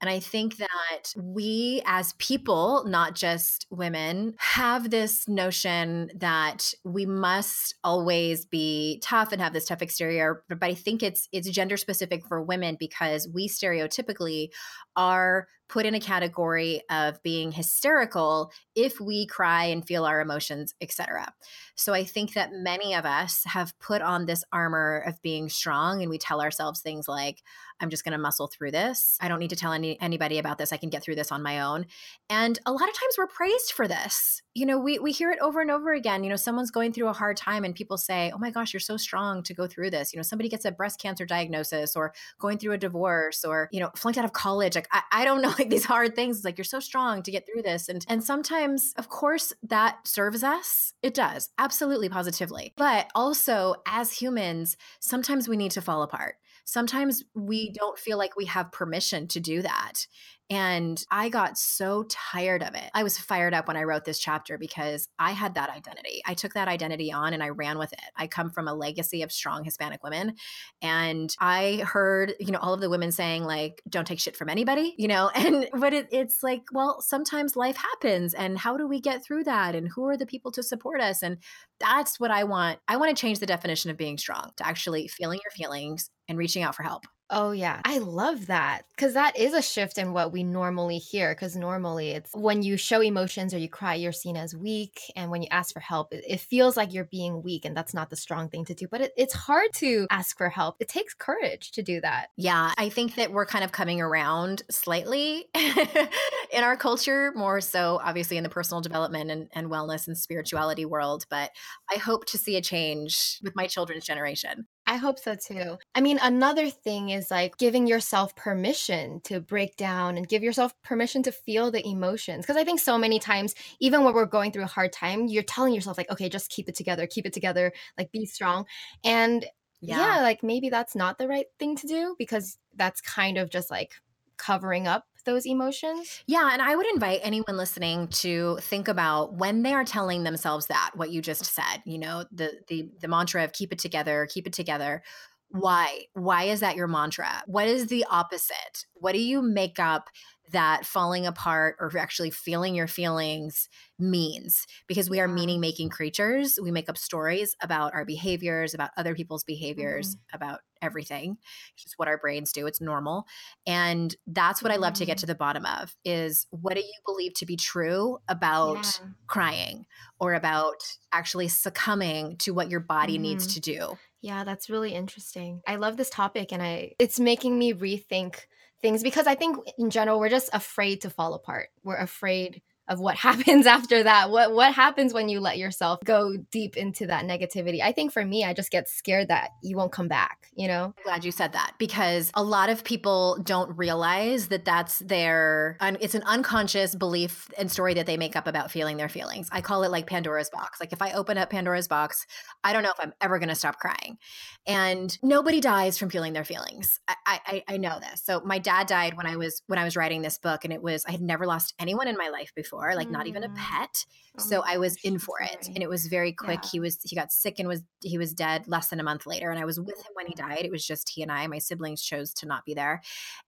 and 0.00 0.10
I 0.10 0.20
think 0.20 0.58
that 0.58 1.14
we 1.16 1.82
as 1.86 2.12
people, 2.14 2.84
not 2.86 3.14
just 3.14 3.66
women, 3.70 4.34
have 4.38 4.90
this 4.90 5.26
notion 5.26 6.10
that 6.16 6.74
we 6.84 7.06
must 7.06 7.74
always 7.82 8.44
be 8.44 9.00
tough 9.02 9.32
and 9.32 9.40
have 9.40 9.54
this 9.54 9.66
tough 9.66 9.80
exterior. 9.80 10.42
But 10.48 10.62
I 10.62 10.74
think 10.74 11.02
it's 11.02 11.28
it's 11.32 11.48
gender 11.48 11.78
specific 11.78 12.26
for 12.26 12.42
women 12.42 12.76
because 12.78 13.26
we 13.32 13.48
stereotypically 13.48 14.48
are 14.96 15.48
put 15.68 15.86
in 15.86 15.94
a 15.94 16.00
category 16.00 16.82
of 16.90 17.22
being 17.22 17.52
hysterical 17.52 18.52
if 18.74 19.00
we 19.00 19.26
cry 19.26 19.64
and 19.64 19.86
feel 19.86 20.04
our 20.04 20.20
emotions, 20.20 20.74
etc. 20.80 21.32
So 21.74 21.92
I 21.92 22.04
think 22.04 22.34
that 22.34 22.52
many 22.52 22.94
of 22.94 23.04
us 23.04 23.42
have 23.46 23.78
put 23.78 24.02
on 24.02 24.26
this 24.26 24.44
armor 24.52 25.02
of 25.06 25.20
being 25.22 25.48
strong 25.48 26.02
and 26.02 26.10
we 26.10 26.18
tell 26.18 26.40
ourselves 26.40 26.80
things 26.80 27.08
like 27.08 27.42
I'm 27.80 27.90
just 27.90 28.04
going 28.04 28.12
to 28.12 28.18
muscle 28.18 28.46
through 28.46 28.70
this. 28.70 29.18
I 29.20 29.28
don't 29.28 29.38
need 29.38 29.50
to 29.50 29.56
tell 29.56 29.72
any, 29.72 30.00
anybody 30.00 30.38
about 30.38 30.56
this. 30.58 30.72
I 30.72 30.78
can 30.78 30.88
get 30.88 31.02
through 31.02 31.16
this 31.16 31.30
on 31.30 31.42
my 31.42 31.60
own. 31.60 31.86
And 32.30 32.58
a 32.64 32.72
lot 32.72 32.88
of 32.88 32.94
times 32.94 33.16
we're 33.18 33.26
praised 33.26 33.72
for 33.72 33.86
this. 33.86 34.42
You 34.54 34.64
know, 34.64 34.78
we 34.78 34.98
we 34.98 35.12
hear 35.12 35.30
it 35.30 35.38
over 35.40 35.60
and 35.60 35.70
over 35.70 35.92
again. 35.92 36.24
You 36.24 36.30
know, 36.30 36.36
someone's 36.36 36.70
going 36.70 36.92
through 36.92 37.08
a 37.08 37.12
hard 37.12 37.36
time 37.36 37.64
and 37.64 37.74
people 37.74 37.98
say, 37.98 38.32
"Oh 38.34 38.38
my 38.38 38.50
gosh, 38.50 38.72
you're 38.72 38.80
so 38.80 38.96
strong 38.96 39.42
to 39.42 39.52
go 39.52 39.66
through 39.66 39.90
this." 39.90 40.14
You 40.14 40.18
know, 40.18 40.22
somebody 40.22 40.48
gets 40.48 40.64
a 40.64 40.70
breast 40.70 40.98
cancer 40.98 41.26
diagnosis 41.26 41.94
or 41.94 42.14
going 42.38 42.56
through 42.56 42.72
a 42.72 42.78
divorce 42.78 43.44
or, 43.44 43.68
you 43.70 43.80
know, 43.80 43.90
flunked 43.94 44.18
out 44.18 44.24
of 44.24 44.32
college. 44.32 44.74
Like 44.74 44.88
I, 44.92 45.02
I 45.12 45.24
don't 45.26 45.42
know 45.42 45.54
like 45.58 45.70
these 45.70 45.84
hard 45.84 46.14
things. 46.14 46.36
It's 46.36 46.44
like 46.44 46.58
you're 46.58 46.64
so 46.64 46.80
strong 46.80 47.22
to 47.22 47.30
get 47.30 47.46
through 47.46 47.62
this. 47.62 47.88
And 47.88 48.04
and 48.08 48.22
sometimes, 48.22 48.92
of 48.96 49.08
course, 49.08 49.52
that 49.64 50.06
serves 50.06 50.42
us. 50.42 50.92
It 51.02 51.14
does. 51.14 51.50
Absolutely 51.58 52.08
positively. 52.08 52.74
But 52.76 53.10
also 53.14 53.76
as 53.86 54.12
humans, 54.12 54.76
sometimes 55.00 55.48
we 55.48 55.56
need 55.56 55.72
to 55.72 55.80
fall 55.80 56.02
apart 56.02 56.36
sometimes 56.66 57.22
we 57.34 57.70
mm. 57.70 57.74
don't 57.74 57.98
feel 57.98 58.18
like 58.18 58.36
we 58.36 58.44
have 58.44 58.70
permission 58.72 59.26
to 59.28 59.40
do 59.40 59.62
that. 59.62 60.06
And 60.48 61.04
I 61.10 61.28
got 61.28 61.58
so 61.58 62.04
tired 62.08 62.62
of 62.62 62.74
it. 62.74 62.88
I 62.94 63.02
was 63.02 63.18
fired 63.18 63.52
up 63.52 63.66
when 63.66 63.76
I 63.76 63.82
wrote 63.82 64.04
this 64.04 64.20
chapter 64.20 64.58
because 64.58 65.08
I 65.18 65.32
had 65.32 65.54
that 65.54 65.70
identity. 65.70 66.22
I 66.24 66.34
took 66.34 66.54
that 66.54 66.68
identity 66.68 67.12
on 67.12 67.34
and 67.34 67.42
I 67.42 67.48
ran 67.48 67.78
with 67.78 67.92
it. 67.92 68.00
I 68.16 68.28
come 68.28 68.50
from 68.50 68.68
a 68.68 68.74
legacy 68.74 69.22
of 69.22 69.32
strong 69.32 69.64
Hispanic 69.64 70.04
women. 70.04 70.36
And 70.80 71.34
I 71.40 71.82
heard, 71.84 72.34
you 72.38 72.52
know, 72.52 72.60
all 72.60 72.74
of 72.74 72.80
the 72.80 72.90
women 72.90 73.10
saying, 73.10 73.42
like, 73.42 73.82
don't 73.88 74.06
take 74.06 74.20
shit 74.20 74.36
from 74.36 74.48
anybody, 74.48 74.94
you 74.96 75.08
know, 75.08 75.30
and 75.34 75.68
but 75.74 75.92
it, 75.92 76.06
it's 76.12 76.44
like, 76.44 76.62
well, 76.72 77.00
sometimes 77.00 77.56
life 77.56 77.76
happens. 77.76 78.32
And 78.32 78.56
how 78.56 78.76
do 78.76 78.86
we 78.86 79.00
get 79.00 79.24
through 79.24 79.44
that? 79.44 79.74
And 79.74 79.88
who 79.88 80.06
are 80.06 80.16
the 80.16 80.26
people 80.26 80.52
to 80.52 80.62
support 80.62 81.00
us? 81.00 81.24
And 81.24 81.38
that's 81.80 82.20
what 82.20 82.30
I 82.30 82.44
want. 82.44 82.78
I 82.86 82.98
want 82.98 83.14
to 83.14 83.20
change 83.20 83.40
the 83.40 83.46
definition 83.46 83.90
of 83.90 83.96
being 83.96 84.16
strong 84.16 84.52
to 84.58 84.66
actually 84.66 85.08
feeling 85.08 85.40
your 85.42 85.50
feelings 85.50 86.08
and 86.28 86.38
reaching 86.38 86.62
out 86.62 86.76
for 86.76 86.84
help. 86.84 87.04
Oh, 87.28 87.50
yeah. 87.50 87.80
I 87.84 87.98
love 87.98 88.46
that 88.46 88.82
because 88.94 89.14
that 89.14 89.36
is 89.36 89.52
a 89.52 89.60
shift 89.60 89.98
in 89.98 90.12
what 90.12 90.32
we 90.32 90.44
normally 90.44 90.98
hear. 90.98 91.34
Because 91.34 91.56
normally 91.56 92.10
it's 92.10 92.30
when 92.34 92.62
you 92.62 92.76
show 92.76 93.00
emotions 93.00 93.52
or 93.52 93.58
you 93.58 93.68
cry, 93.68 93.94
you're 93.94 94.12
seen 94.12 94.36
as 94.36 94.54
weak. 94.54 95.00
And 95.16 95.30
when 95.30 95.42
you 95.42 95.48
ask 95.50 95.72
for 95.72 95.80
help, 95.80 96.12
it, 96.12 96.24
it 96.26 96.40
feels 96.40 96.76
like 96.76 96.94
you're 96.94 97.04
being 97.04 97.42
weak. 97.42 97.64
And 97.64 97.76
that's 97.76 97.94
not 97.94 98.10
the 98.10 98.16
strong 98.16 98.48
thing 98.48 98.64
to 98.66 98.74
do. 98.74 98.86
But 98.86 99.00
it, 99.00 99.12
it's 99.16 99.34
hard 99.34 99.72
to 99.76 100.06
ask 100.10 100.36
for 100.36 100.48
help. 100.48 100.76
It 100.78 100.88
takes 100.88 101.14
courage 101.14 101.72
to 101.72 101.82
do 101.82 102.00
that. 102.00 102.28
Yeah. 102.36 102.72
I 102.78 102.90
think 102.90 103.16
that 103.16 103.32
we're 103.32 103.46
kind 103.46 103.64
of 103.64 103.72
coming 103.72 104.00
around 104.00 104.62
slightly 104.70 105.46
in 105.54 106.62
our 106.62 106.76
culture, 106.76 107.32
more 107.34 107.60
so 107.60 108.00
obviously 108.04 108.36
in 108.36 108.44
the 108.44 108.50
personal 108.50 108.80
development 108.80 109.32
and, 109.32 109.48
and 109.52 109.68
wellness 109.68 110.06
and 110.06 110.16
spirituality 110.16 110.84
world. 110.84 111.26
But 111.28 111.50
I 111.90 111.96
hope 111.96 112.26
to 112.26 112.38
see 112.38 112.56
a 112.56 112.62
change 112.62 113.40
with 113.42 113.56
my 113.56 113.66
children's 113.66 114.04
generation. 114.04 114.66
I 114.88 114.96
hope 114.96 115.18
so 115.18 115.34
too. 115.34 115.78
I 115.96 116.00
mean, 116.00 116.18
another 116.22 116.70
thing 116.70 117.08
is 117.10 117.28
like 117.28 117.56
giving 117.58 117.88
yourself 117.88 118.36
permission 118.36 119.20
to 119.24 119.40
break 119.40 119.76
down 119.76 120.16
and 120.16 120.28
give 120.28 120.44
yourself 120.44 120.80
permission 120.82 121.24
to 121.24 121.32
feel 121.32 121.72
the 121.72 121.84
emotions. 121.84 122.44
Because 122.46 122.56
I 122.56 122.62
think 122.62 122.78
so 122.78 122.96
many 122.96 123.18
times, 123.18 123.54
even 123.80 124.04
when 124.04 124.14
we're 124.14 124.26
going 124.26 124.52
through 124.52 124.62
a 124.62 124.68
hard 124.68 124.92
time, 124.92 125.26
you're 125.26 125.42
telling 125.42 125.74
yourself, 125.74 125.98
like, 125.98 126.10
okay, 126.10 126.28
just 126.28 126.50
keep 126.50 126.68
it 126.68 126.76
together, 126.76 127.06
keep 127.08 127.26
it 127.26 127.32
together, 127.32 127.72
like 127.98 128.12
be 128.12 128.26
strong. 128.26 128.64
And 129.02 129.44
yeah, 129.80 130.16
yeah 130.16 130.22
like 130.22 130.44
maybe 130.44 130.70
that's 130.70 130.94
not 130.94 131.18
the 131.18 131.26
right 131.26 131.46
thing 131.58 131.76
to 131.76 131.86
do 131.88 132.14
because 132.16 132.56
that's 132.76 133.00
kind 133.00 133.38
of 133.38 133.50
just 133.50 133.70
like 133.72 133.94
covering 134.36 134.86
up 134.86 135.04
those 135.26 135.44
emotions. 135.44 136.22
Yeah. 136.26 136.48
And 136.50 136.62
I 136.62 136.74
would 136.74 136.86
invite 136.86 137.20
anyone 137.22 137.58
listening 137.58 138.08
to 138.08 138.56
think 138.62 138.88
about 138.88 139.34
when 139.34 139.62
they 139.62 139.74
are 139.74 139.84
telling 139.84 140.24
themselves 140.24 140.66
that, 140.68 140.92
what 140.94 141.10
you 141.10 141.20
just 141.20 141.44
said, 141.44 141.82
you 141.84 141.98
know, 141.98 142.24
the 142.32 142.60
the 142.68 142.88
the 143.00 143.08
mantra 143.08 143.44
of 143.44 143.52
keep 143.52 143.72
it 143.72 143.78
together, 143.78 144.26
keep 144.30 144.46
it 144.46 144.54
together. 144.54 145.02
Why? 145.50 146.06
Why 146.14 146.44
is 146.44 146.60
that 146.60 146.76
your 146.76 146.88
mantra? 146.88 147.42
What 147.46 147.68
is 147.68 147.88
the 147.88 148.06
opposite? 148.10 148.86
What 148.94 149.12
do 149.12 149.20
you 149.20 149.42
make 149.42 149.78
up 149.78 150.08
that 150.52 150.86
falling 150.86 151.26
apart 151.26 151.76
or 151.80 151.90
actually 151.98 152.30
feeling 152.30 152.74
your 152.74 152.86
feelings 152.86 153.68
means 153.98 154.66
because 154.86 155.10
we 155.10 155.20
are 155.20 155.28
meaning 155.28 155.60
making 155.60 155.88
creatures. 155.88 156.58
We 156.62 156.70
make 156.70 156.88
up 156.88 156.98
stories 156.98 157.56
about 157.62 157.94
our 157.94 158.04
behaviors, 158.04 158.74
about 158.74 158.90
other 158.96 159.14
people's 159.14 159.44
behaviors, 159.44 160.14
mm-hmm. 160.14 160.36
about 160.36 160.60
everything. 160.82 161.38
It's 161.74 161.84
just 161.84 161.98
what 161.98 162.08
our 162.08 162.18
brains 162.18 162.52
do. 162.52 162.66
It's 162.66 162.80
normal. 162.80 163.26
And 163.66 164.14
that's 164.26 164.62
what. 164.62 164.72
I 164.72 164.76
love 164.76 164.94
to 164.94 165.06
get 165.06 165.18
to 165.18 165.26
the 165.26 165.34
bottom 165.34 165.64
of 165.64 165.96
is 166.04 166.46
what 166.50 166.74
do 166.74 166.80
you 166.80 166.92
believe 167.06 167.34
to 167.34 167.46
be 167.46 167.56
true 167.56 168.18
about 168.28 168.84
yeah. 168.84 169.08
crying 169.26 169.86
or 170.20 170.34
about 170.34 170.82
actually 171.12 171.48
succumbing 171.48 172.36
to 172.38 172.52
what 172.52 172.70
your 172.70 172.80
body 172.80 173.14
mm-hmm. 173.14 173.22
needs 173.22 173.54
to 173.54 173.60
do? 173.60 173.96
Yeah, 174.20 174.44
that's 174.44 174.68
really 174.68 174.92
interesting. 174.92 175.62
I 175.66 175.76
love 175.76 175.96
this 175.96 176.10
topic 176.10 176.52
and 176.52 176.62
I 176.62 176.92
it's 176.98 177.20
making 177.20 177.58
me 177.58 177.72
rethink 177.72 178.40
things 178.82 179.02
because 179.02 179.26
I 179.26 179.34
think 179.34 179.58
in 179.78 179.90
general 179.90 180.20
we're 180.20 180.28
just 180.28 180.50
afraid 180.52 181.00
to 181.02 181.10
fall 181.10 181.34
apart. 181.34 181.68
We're 181.82 181.96
afraid 181.96 182.62
of 182.88 183.00
what 183.00 183.16
happens 183.26 183.66
after 183.66 184.02
that. 184.02 184.30
What 184.30 184.52
what 184.52 184.72
happens 184.72 185.12
when 185.12 185.28
you 185.28 185.40
let 185.40 185.58
yourself 185.58 186.00
go 186.04 186.36
deep 186.50 186.76
into 186.76 187.06
that 187.06 187.24
negativity? 187.24 187.80
I 187.80 187.92
think 187.92 188.12
for 188.12 188.24
me, 188.24 188.44
I 188.44 188.52
just 188.52 188.70
get 188.70 188.88
scared 188.88 189.28
that 189.28 189.50
you 189.62 189.76
won't 189.76 189.92
come 189.92 190.08
back, 190.08 190.48
you 190.54 190.68
know? 190.68 190.94
I'm 190.98 191.04
glad 191.04 191.24
you 191.24 191.32
said 191.32 191.52
that 191.52 191.72
because 191.78 192.30
a 192.34 192.42
lot 192.42 192.70
of 192.70 192.84
people 192.84 193.38
don't 193.42 193.76
realize 193.76 194.48
that 194.48 194.64
that's 194.64 195.00
their 195.00 195.76
it's 196.00 196.14
an 196.14 196.22
unconscious 196.24 196.94
belief 196.94 197.48
and 197.58 197.70
story 197.70 197.94
that 197.94 198.06
they 198.06 198.16
make 198.16 198.36
up 198.36 198.46
about 198.46 198.70
feeling 198.70 198.96
their 198.96 199.08
feelings. 199.08 199.48
I 199.52 199.60
call 199.60 199.82
it 199.82 199.90
like 199.90 200.06
Pandora's 200.06 200.50
box. 200.50 200.80
Like 200.80 200.92
if 200.92 201.02
I 201.02 201.12
open 201.12 201.38
up 201.38 201.50
Pandora's 201.50 201.88
box, 201.88 202.26
I 202.62 202.72
don't 202.72 202.82
know 202.82 202.90
if 202.90 203.00
I'm 203.00 203.12
ever 203.20 203.38
going 203.38 203.48
to 203.48 203.54
stop 203.54 203.78
crying. 203.78 204.18
And 204.66 205.16
nobody 205.22 205.60
dies 205.60 205.98
from 205.98 206.10
feeling 206.10 206.32
their 206.32 206.44
feelings. 206.44 207.00
I, 207.08 207.40
I 207.46 207.62
I 207.68 207.76
know 207.76 207.98
this. 208.00 208.22
So 208.24 208.40
my 208.44 208.58
dad 208.58 208.86
died 208.86 209.16
when 209.16 209.26
I 209.26 209.36
was 209.36 209.62
when 209.66 209.78
I 209.78 209.84
was 209.84 209.96
writing 209.96 210.22
this 210.22 210.38
book 210.38 210.64
and 210.64 210.72
it 210.72 210.82
was 210.82 211.04
I 211.06 211.12
had 211.12 211.20
never 211.20 211.46
lost 211.46 211.74
anyone 211.78 212.08
in 212.08 212.16
my 212.16 212.28
life 212.28 212.52
before 212.54 212.75
like 212.94 213.08
mm. 213.08 213.12
not 213.12 213.26
even 213.26 213.44
a 213.44 213.48
mm. 213.48 213.56
pet. 213.56 214.04
Oh 214.38 214.42
so 214.42 214.62
I 214.66 214.76
was 214.76 214.96
in 215.02 215.18
for 215.18 215.40
it 215.40 215.68
and 215.68 215.82
it 215.82 215.88
was 215.88 216.06
very 216.06 216.32
quick. 216.32 216.60
Yeah. 216.64 216.70
He 216.70 216.80
was 216.80 216.98
he 217.02 217.16
got 217.16 217.32
sick 217.32 217.58
and 217.58 217.66
was 217.66 217.82
he 218.00 218.18
was 218.18 218.34
dead 218.34 218.68
less 218.68 218.88
than 218.88 219.00
a 219.00 219.02
month 219.02 219.26
later 219.26 219.50
and 219.50 219.58
I 219.58 219.64
was 219.64 219.80
with 219.80 219.96
him 219.96 220.12
when 220.14 220.26
he 220.26 220.34
died. 220.34 220.64
It 220.64 220.70
was 220.70 220.86
just 220.86 221.08
he 221.08 221.22
and 221.22 221.32
I. 221.32 221.46
My 221.46 221.58
siblings 221.58 222.02
chose 222.02 222.34
to 222.34 222.46
not 222.46 222.64
be 222.64 222.74
there. 222.74 223.00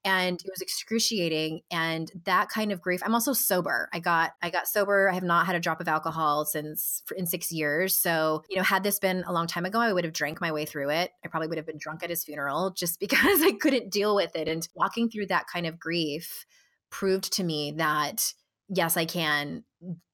And 0.05 0.41
it 0.41 0.51
was 0.51 0.63
excruciating 0.63 1.61
and 1.71 2.11
that 2.25 2.49
kind 2.49 2.73
of 2.73 2.81
grief. 2.81 3.03
I'm 3.05 3.15
also 3.15 3.33
sober. 3.33 3.89
I 3.93 4.01
got 4.01 4.33
I 4.41 4.51
got 4.51 4.67
sober. 4.67 5.11
I 5.11 5.15
have 5.15 5.23
not 5.23 5.47
had 5.47 5.57
a 5.57 5.61
drop 5.61 5.81
of 5.81 5.89
alcohol 5.89 6.47
since 6.47 7.03
in 7.17 7.27
6 7.27 7.53
years. 7.53 7.95
So, 7.95 8.43
you 8.49 8.57
know, 8.57 8.63
had 8.63 8.83
this 8.83 8.99
been 8.99 9.25
a 9.27 9.33
long 9.33 9.47
time 9.47 9.67
ago, 9.67 9.81
I 9.81 9.93
would 9.93 10.05
have 10.05 10.15
drank 10.15 10.41
my 10.41 10.53
way 10.53 10.65
through 10.65 10.91
it. 10.91 11.11
I 11.25 11.29
probably 11.29 11.49
would 11.49 11.59
have 11.59 11.67
been 11.67 11.79
drunk 11.79 12.03
at 12.03 12.11
his 12.11 12.25
funeral 12.25 12.71
just 12.71 12.99
because 13.09 13.43
I 13.43 13.53
couldn't 13.53 13.91
deal 13.91 14.15
with 14.15 14.35
it 14.37 14.49
and 14.49 14.67
walking 14.75 15.11
through 15.11 15.27
that 15.27 15.47
kind 15.53 15.67
of 15.67 15.79
grief 15.79 16.47
proved 16.91 17.33
to 17.35 17.45
me 17.45 17.73
that 17.77 18.33
yes, 18.69 18.97
I 18.97 19.05
can 19.05 19.65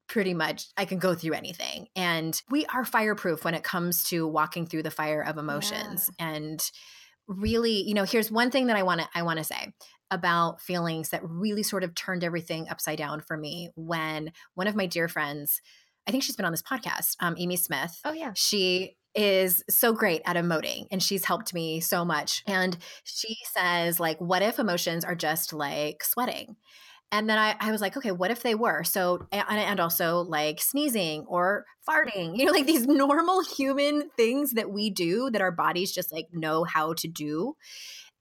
pretty 0.09 0.35
much 0.35 0.67
I 0.77 0.85
can 0.85 0.99
go 0.99 1.15
through 1.15 1.33
anything. 1.33 1.87
And 1.97 2.41
we 2.51 2.67
are 2.67 2.85
fireproof 2.85 3.45
when 3.45 3.55
it 3.55 3.65
comes 3.65 4.05
to 4.05 4.27
walking 4.27 4.67
through 4.67 4.83
the 4.83 4.91
fire 4.91 5.23
of 5.23 5.39
emotions. 5.39 6.11
Yeah. 6.19 6.33
And 6.33 6.71
really, 7.27 7.83
you 7.83 7.95
know, 7.95 8.05
here's 8.05 8.31
one 8.31 8.51
thing 8.51 8.67
that 8.67 8.77
I 8.77 8.83
want 8.83 9.01
to 9.01 9.09
I 9.15 9.23
want 9.23 9.39
to 9.39 9.45
say 9.45 9.73
about 10.11 10.61
feelings 10.61 11.09
that 11.11 11.23
really 11.25 11.63
sort 11.63 11.83
of 11.83 11.95
turned 11.95 12.23
everything 12.23 12.69
upside 12.69 12.99
down 12.99 13.21
for 13.21 13.37
me 13.37 13.71
when 13.75 14.33
one 14.55 14.67
of 14.67 14.77
my 14.77 14.87
dear 14.87 15.09
friends, 15.09 15.61
I 16.07 16.11
think 16.11 16.23
she's 16.23 16.37
been 16.37 16.47
on 16.47 16.53
this 16.53 16.63
podcast, 16.63 17.17
um, 17.21 17.35
Amy 17.39 17.57
Smith. 17.57 17.99
Oh 18.05 18.13
yeah. 18.13 18.33
She 18.35 18.97
is 19.15 19.63
so 19.71 19.93
great 19.93 20.23
at 20.27 20.37
emoting 20.37 20.87
and 20.91 21.03
she's 21.03 21.25
helped 21.25 21.55
me 21.55 21.81
so 21.81 22.05
much. 22.05 22.43
And 22.47 22.77
she 23.05 23.37
says, 23.53 24.01
like, 24.01 24.21
what 24.21 24.43
if 24.43 24.59
emotions 24.59 25.05
are 25.05 25.15
just 25.15 25.53
like 25.53 26.05
sweating? 26.05 26.57
And 27.13 27.29
then 27.31 27.39
I, 27.39 27.55
I 27.61 27.71
was 27.71 27.81
like, 27.81 27.97
okay, 27.97 28.11
what 28.11 28.31
if 28.31 28.43
they 28.43 28.55
were? 28.55 28.83
So, 28.83 29.27
and, 29.31 29.45
and 29.49 29.81
also 29.81 30.21
like 30.21 30.61
sneezing 30.61 31.25
or 31.27 31.65
farting, 31.89 32.37
you 32.37 32.47
know, 32.47 32.53
like 32.53 32.67
these 32.67 32.87
normal 32.87 33.43
human 33.45 34.11
things 34.17 34.53
that 34.53 34.71
we 34.71 34.91
do 34.91 35.31
that 35.31 35.41
our 35.41 35.53
bodies 35.53 35.93
just 35.93 36.13
like 36.13 36.27
know 36.33 36.65
how 36.65 36.95
to 36.95 37.09
do. 37.09 37.57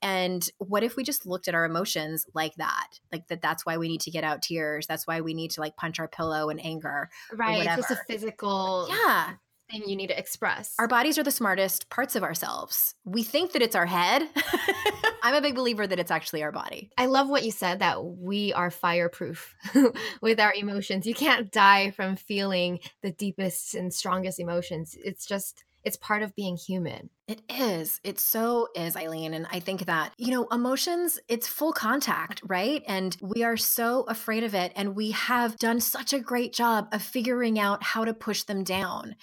And 0.03 0.45
what 0.57 0.83
if 0.83 0.97
we 0.97 1.03
just 1.03 1.25
looked 1.25 1.47
at 1.47 1.55
our 1.55 1.63
emotions 1.63 2.25
like 2.33 2.55
that? 2.55 2.99
Like 3.11 3.27
that 3.29 3.41
that's 3.41 3.65
why 3.65 3.77
we 3.77 3.87
need 3.87 4.01
to 4.01 4.11
get 4.11 4.25
out 4.25 4.41
tears. 4.41 4.85
That's 4.85 5.07
why 5.07 5.21
we 5.21 5.33
need 5.33 5.51
to 5.51 5.61
like 5.61 5.77
punch 5.77 5.97
our 5.97 6.09
pillow 6.09 6.49
in 6.49 6.59
anger. 6.59 7.09
Right. 7.31 7.65
It's 7.65 7.87
just 7.87 7.91
a 7.91 7.99
physical 8.05 8.87
yeah 8.89 9.35
thing 9.69 9.83
you 9.87 9.95
need 9.95 10.07
to 10.07 10.17
express. 10.17 10.75
Our 10.79 10.87
bodies 10.87 11.17
are 11.17 11.23
the 11.23 11.31
smartest 11.31 11.89
parts 11.89 12.15
of 12.15 12.23
ourselves. 12.23 12.95
We 13.05 13.23
think 13.23 13.53
that 13.53 13.61
it's 13.61 13.75
our 13.75 13.85
head. 13.85 14.27
I'm 15.23 15.35
a 15.35 15.41
big 15.41 15.55
believer 15.55 15.87
that 15.87 15.99
it's 15.99 16.11
actually 16.11 16.43
our 16.43 16.51
body. 16.51 16.91
I 16.97 17.05
love 17.05 17.29
what 17.29 17.45
you 17.45 17.51
said 17.51 17.79
that 17.79 18.03
we 18.03 18.51
are 18.53 18.69
fireproof 18.69 19.55
with 20.21 20.39
our 20.39 20.53
emotions. 20.53 21.07
You 21.07 21.13
can't 21.13 21.51
die 21.51 21.91
from 21.91 22.17
feeling 22.17 22.79
the 23.01 23.11
deepest 23.11 23.73
and 23.73 23.93
strongest 23.93 24.39
emotions. 24.39 24.97
It's 25.01 25.25
just 25.25 25.63
it's 25.83 25.97
part 25.97 26.23
of 26.23 26.35
being 26.35 26.57
human. 26.57 27.09
It 27.27 27.41
is. 27.49 27.99
It 28.03 28.19
so 28.19 28.67
is, 28.75 28.95
Aileen. 28.95 29.33
And 29.33 29.47
I 29.51 29.59
think 29.59 29.85
that, 29.85 30.13
you 30.17 30.31
know, 30.31 30.47
emotions, 30.51 31.19
it's 31.27 31.47
full 31.47 31.73
contact, 31.73 32.41
right? 32.45 32.83
And 32.87 33.15
we 33.21 33.43
are 33.43 33.57
so 33.57 34.03
afraid 34.03 34.43
of 34.43 34.53
it. 34.53 34.71
And 34.75 34.95
we 34.95 35.11
have 35.11 35.57
done 35.57 35.79
such 35.79 36.13
a 36.13 36.19
great 36.19 36.53
job 36.53 36.87
of 36.91 37.01
figuring 37.01 37.59
out 37.59 37.83
how 37.83 38.05
to 38.05 38.13
push 38.13 38.43
them 38.43 38.63
down. 38.63 39.15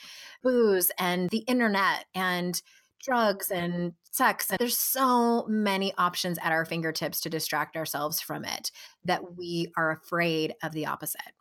Booze 0.43 0.91
and 0.99 1.29
the 1.31 1.45
internet 1.47 2.07
and 2.15 2.61
drugs 3.03 3.51
and 3.51 3.95
sex. 4.11 4.51
And 4.51 4.59
There's 4.59 4.79
so 4.79 5.47
many 5.49 5.93
options 5.97 6.39
at 6.43 6.53
our 6.53 6.65
fingertips 6.65 7.21
to 7.23 7.31
distract 7.31 7.77
ourselves 7.77 8.21
from 8.21 8.45
it 8.45 8.71
that 9.05 9.37
we 9.37 9.73
are 9.77 9.91
afraid 9.91 10.55
of 10.63 10.73
the 10.73 10.87
opposite 10.87 11.33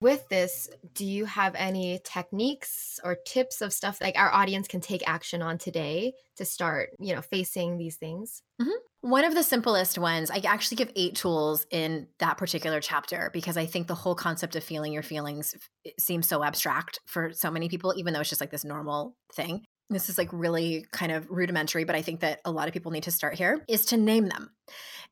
with 0.00 0.28
this, 0.28 0.68
do 0.94 1.04
you 1.04 1.24
have 1.24 1.54
any 1.56 2.00
techniques 2.04 3.00
or 3.02 3.16
tips 3.26 3.60
of 3.60 3.72
stuff 3.72 4.00
like 4.00 4.16
our 4.16 4.32
audience 4.32 4.68
can 4.68 4.80
take 4.80 5.08
action 5.08 5.42
on 5.42 5.58
today 5.58 6.12
to 6.36 6.44
start, 6.44 6.90
you 6.98 7.14
know, 7.14 7.22
facing 7.22 7.78
these 7.78 7.96
things? 7.96 8.42
Mm-hmm. 8.60 8.70
One 9.00 9.24
of 9.24 9.34
the 9.34 9.42
simplest 9.42 9.96
ones, 9.96 10.30
I 10.30 10.38
actually 10.44 10.76
give 10.76 10.90
eight 10.96 11.14
tools 11.14 11.66
in 11.70 12.08
that 12.18 12.36
particular 12.36 12.80
chapter 12.80 13.30
because 13.32 13.56
I 13.56 13.66
think 13.66 13.86
the 13.86 13.94
whole 13.94 14.14
concept 14.14 14.56
of 14.56 14.64
feeling 14.64 14.92
your 14.92 15.04
feelings 15.04 15.54
seems 15.98 16.28
so 16.28 16.42
abstract 16.42 16.98
for 17.06 17.32
so 17.32 17.50
many 17.50 17.68
people, 17.68 17.94
even 17.96 18.12
though 18.12 18.20
it's 18.20 18.28
just 18.28 18.40
like 18.40 18.50
this 18.50 18.64
normal 18.64 19.16
thing. 19.34 19.64
This 19.90 20.08
is 20.08 20.18
like 20.18 20.28
really 20.32 20.84
kind 20.92 21.12
of 21.12 21.30
rudimentary, 21.30 21.84
but 21.84 21.96
I 21.96 22.02
think 22.02 22.20
that 22.20 22.40
a 22.44 22.50
lot 22.50 22.68
of 22.68 22.74
people 22.74 22.90
need 22.92 23.04
to 23.04 23.10
start 23.10 23.34
here 23.34 23.64
is 23.68 23.86
to 23.86 23.96
name 23.96 24.28
them. 24.28 24.50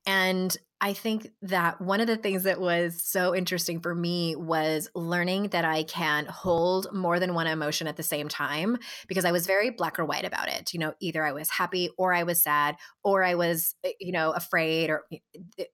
And 0.06 0.56
I 0.80 0.92
think 0.92 1.30
that 1.40 1.80
one 1.80 2.00
of 2.00 2.06
the 2.06 2.18
things 2.18 2.42
that 2.42 2.60
was 2.60 3.02
so 3.02 3.34
interesting 3.34 3.80
for 3.80 3.94
me 3.94 4.36
was 4.36 4.90
learning 4.94 5.48
that 5.48 5.64
I 5.64 5.84
can 5.84 6.26
hold 6.26 6.88
more 6.92 7.18
than 7.18 7.32
one 7.32 7.46
emotion 7.46 7.86
at 7.86 7.96
the 7.96 8.02
same 8.02 8.28
time 8.28 8.76
because 9.08 9.24
I 9.24 9.32
was 9.32 9.46
very 9.46 9.70
black 9.70 9.98
or 9.98 10.04
white 10.04 10.26
about 10.26 10.48
it. 10.48 10.74
You 10.74 10.80
know, 10.80 10.94
either 11.00 11.24
I 11.24 11.32
was 11.32 11.48
happy 11.48 11.88
or 11.96 12.12
I 12.12 12.24
was 12.24 12.42
sad 12.42 12.76
or 13.02 13.24
I 13.24 13.36
was, 13.36 13.74
eh, 13.84 13.92
you 14.00 14.12
know, 14.12 14.32
afraid 14.32 14.90
or 14.90 15.04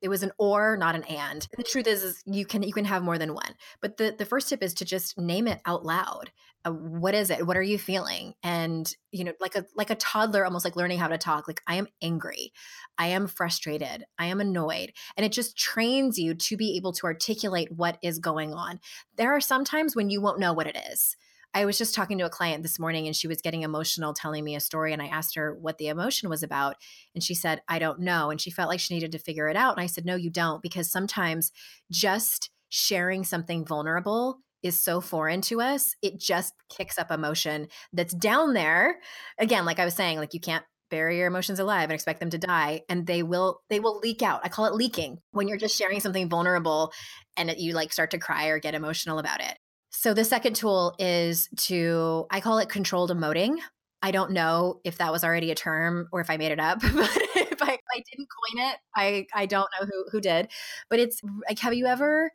it 0.01 0.09
was 0.09 0.23
an 0.23 0.31
or, 0.38 0.77
not 0.77 0.95
an 0.95 1.03
and. 1.05 1.49
The 1.57 1.64
truth 1.64 1.88
is, 1.88 2.05
is 2.05 2.23
you 2.25 2.47
can 2.47 2.62
you 2.62 2.73
can 2.73 2.85
have 2.85 3.03
more 3.03 3.18
than 3.18 3.35
one. 3.35 3.55
But 3.81 3.97
the 3.97 4.14
the 4.16 4.27
first 4.27 4.49
tip 4.49 4.62
is 4.62 4.75
to 4.75 4.85
just 4.85 5.18
name 5.18 5.49
it 5.49 5.61
out 5.66 5.85
loud. 5.85 6.31
Uh, 6.64 6.71
what 6.71 7.14
is 7.14 7.31
it? 7.31 7.45
What 7.45 7.57
are 7.57 7.62
you 7.62 7.77
feeling? 7.77 8.35
And 8.45 8.92
you 9.11 9.25
know, 9.25 9.33
like 9.40 9.57
a 9.57 9.66
like 9.75 9.90
a 9.90 9.97
toddler, 9.97 10.45
almost 10.45 10.64
like 10.64 10.77
learning 10.77 10.99
how 10.99 11.09
to 11.09 11.18
talk. 11.18 11.49
Like 11.49 11.61
I 11.66 11.75
am 11.75 11.88
angry, 12.01 12.53
I 12.99 13.09
am 13.09 13.27
frustrated, 13.27 13.71
I 14.18 14.26
am 14.26 14.40
annoyed, 14.40 14.92
and 15.16 15.24
it 15.24 15.32
just 15.32 15.56
trains 15.56 16.18
you 16.18 16.35
to 16.35 16.56
be 16.56 16.76
able 16.76 16.92
to 16.94 17.06
articulate 17.06 17.72
what 17.72 17.98
is 18.02 18.18
going 18.18 18.52
on. 18.52 18.80
There 19.16 19.35
are 19.35 19.40
some 19.40 19.64
times 19.64 19.96
when 19.96 20.11
you 20.11 20.20
won't 20.20 20.40
know 20.40 20.52
what 20.52 20.66
it 20.66 20.76
is. 20.90 21.16
I 21.54 21.64
was 21.64 21.76
just 21.76 21.94
talking 21.94 22.18
to 22.18 22.24
a 22.24 22.30
client 22.30 22.62
this 22.62 22.78
morning 22.78 23.06
and 23.06 23.14
she 23.14 23.28
was 23.28 23.42
getting 23.42 23.62
emotional 23.62 24.14
telling 24.14 24.42
me 24.42 24.56
a 24.56 24.61
story. 24.61 24.92
And 24.92 25.02
I 25.02 25.08
asked 25.08 25.35
her 25.35 25.54
what 25.54 25.76
the 25.76 25.88
emotion 25.88 26.30
was 26.30 26.42
about. 26.42 26.76
And 27.14 27.22
she 27.22 27.35
said, 27.35 27.61
I 27.68 27.78
don't 27.78 28.00
know. 28.00 28.30
And 28.30 28.40
she 28.40 28.50
felt 28.50 28.70
like 28.70 28.80
she 28.80 28.94
needed 28.94 29.12
to 29.12 29.18
figure 29.18 29.48
it 29.48 29.56
out. 29.56 29.76
And 29.76 29.82
I 29.82 29.87
said, 29.87 30.06
No, 30.06 30.16
you 30.16 30.30
don't, 30.30 30.62
because 30.62 30.90
sometimes 30.90 31.52
just 31.90 32.50
sharing 32.70 33.22
something 33.22 33.66
vulnerable 33.66 34.38
is 34.62 34.80
so 34.80 35.00
foreign 35.00 35.40
to 35.42 35.61
us, 35.61 35.94
it 36.02 36.18
just 36.18 36.54
kicks 36.70 36.98
up 36.98 37.11
emotion 37.11 37.68
that's 37.92 38.14
down 38.14 38.54
there. 38.54 39.00
Again, 39.38 39.64
like 39.64 39.78
I 39.78 39.85
was 39.85 39.94
saying, 39.94 40.18
like 40.18 40.35
you 40.35 40.40
can't 40.40 40.64
bury 40.92 41.16
your 41.16 41.26
emotions 41.26 41.59
alive 41.59 41.85
and 41.85 41.92
expect 41.92 42.20
them 42.20 42.28
to 42.28 42.38
die 42.38 42.83
and 42.88 43.07
they 43.07 43.22
will 43.22 43.62
they 43.70 43.81
will 43.81 43.98
leak 43.98 44.22
out. 44.22 44.42
I 44.44 44.50
call 44.50 44.66
it 44.66 44.74
leaking 44.74 45.18
when 45.31 45.48
you're 45.48 45.57
just 45.57 45.76
sharing 45.76 46.00
something 46.00 46.28
vulnerable 46.28 46.92
and 47.37 47.52
you 47.57 47.72
like 47.72 47.92
start 47.92 48.11
to 48.11 48.18
cry 48.18 48.48
or 48.48 48.61
get 48.61 48.74
emotional 48.74 49.18
about 49.18 49.40
it. 49.40 49.57
So 49.90 50.12
the 50.12 50.24
second 50.24 50.55
tool 50.55 50.94
is 50.98 51.48
to 51.68 52.26
i 52.31 52.40
call 52.40 52.59
it 52.59 52.68
controlled 52.68 53.11
emoting. 53.11 53.57
I 54.02 54.11
don't 54.11 54.33
know 54.33 54.81
if 54.85 54.98
that 54.98 55.12
was 55.12 55.24
already 55.24 55.50
a 55.50 55.55
term 55.55 56.09
or 56.12 56.20
if 56.20 56.28
i 56.28 56.37
made 56.37 56.52
it 56.52 56.61
up 56.61 56.81
but 56.83 56.92
if 56.92 57.62
I, 57.62 57.72
if 57.72 57.81
I 57.90 58.02
didn't 58.11 58.28
coin 58.28 58.66
it 58.66 58.76
i 58.94 59.26
i 59.35 59.46
don't 59.46 59.70
know 59.81 59.87
who 59.87 60.05
who 60.12 60.20
did. 60.20 60.48
But 60.90 60.98
it's 61.00 61.22
like 61.48 61.59
have 61.61 61.72
you 61.72 61.87
ever 61.87 62.31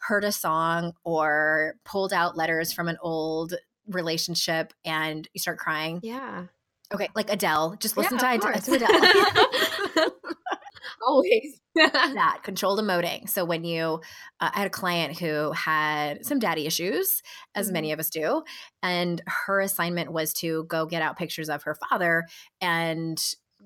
heard 0.00 0.24
a 0.24 0.32
song 0.32 0.92
or 1.04 1.76
pulled 1.86 2.12
out 2.12 2.36
letters 2.36 2.70
from 2.70 2.86
an 2.86 2.98
old 3.00 3.54
relationship 3.88 4.74
and 4.84 5.26
you 5.32 5.40
start 5.40 5.58
crying? 5.58 6.00
Yeah 6.02 6.48
Okay, 6.92 7.08
like 7.14 7.30
Adele. 7.30 7.76
Just 7.78 7.96
listen 7.96 8.18
yeah, 8.20 8.36
to, 8.36 8.60
to 8.60 8.72
Adele. 8.74 10.10
Always. 11.06 11.60
that 11.74 12.40
controlled 12.42 12.80
emoting. 12.80 13.28
So 13.28 13.44
when 13.44 13.64
you, 13.64 14.00
uh, 14.40 14.50
I 14.52 14.58
had 14.58 14.66
a 14.66 14.70
client 14.70 15.18
who 15.18 15.52
had 15.52 16.24
some 16.24 16.38
daddy 16.38 16.66
issues, 16.66 17.22
as 17.54 17.66
mm-hmm. 17.66 17.74
many 17.74 17.92
of 17.92 18.00
us 18.00 18.10
do, 18.10 18.42
and 18.82 19.22
her 19.26 19.60
assignment 19.60 20.12
was 20.12 20.32
to 20.34 20.64
go 20.64 20.86
get 20.86 21.02
out 21.02 21.18
pictures 21.18 21.48
of 21.48 21.62
her 21.64 21.76
father 21.88 22.26
and 22.60 23.22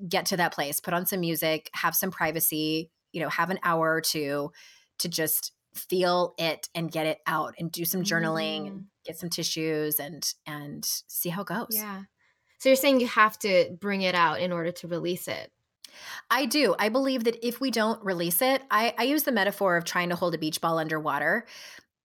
get 0.08 0.26
to 0.26 0.37
that 0.37 0.52
place, 0.52 0.80
put 0.80 0.94
on 0.94 1.06
some 1.06 1.20
music, 1.20 1.70
have 1.74 1.94
some 1.94 2.11
privacy, 2.11 2.90
you 3.12 3.20
know, 3.20 3.28
have 3.28 3.50
an 3.50 3.58
hour 3.62 3.94
or 3.94 4.00
two 4.00 4.50
to 4.98 5.08
just 5.08 5.52
feel 5.74 6.35
it 6.38 6.68
and 6.74 6.92
get 6.92 7.06
it 7.06 7.18
out 7.26 7.54
and 7.58 7.72
do 7.72 7.85
some 7.85 8.02
journaling 8.02 8.64
mm. 8.64 8.66
and 8.68 8.85
get 9.06 9.18
some 9.18 9.30
tissues 9.30 9.98
and 9.98 10.35
and 10.46 10.85
see 10.85 11.30
how 11.30 11.42
it 11.42 11.48
goes. 11.48 11.68
Yeah. 11.70 12.02
So 12.62 12.68
you're 12.68 12.77
saying 12.77 13.01
you 13.01 13.09
have 13.09 13.37
to 13.40 13.77
bring 13.81 14.03
it 14.03 14.14
out 14.14 14.38
in 14.38 14.53
order 14.53 14.70
to 14.70 14.87
release 14.87 15.27
it. 15.27 15.51
I 16.31 16.46
do. 16.46 16.77
I 16.79 16.90
believe 16.90 17.25
that 17.25 17.44
if 17.44 17.61
we 17.61 17.72
don't 17.72 18.01
release 18.05 18.40
it, 18.40 18.62
I, 18.70 18.94
I 18.96 19.03
use 19.03 19.25
the 19.25 19.33
metaphor 19.33 19.77
of 19.77 19.85
trying 19.85 20.11
to 20.11 20.14
hold 20.14 20.33
a 20.37 20.38
beach 20.38 20.61
ball 20.61 20.79
underwater 20.79 21.44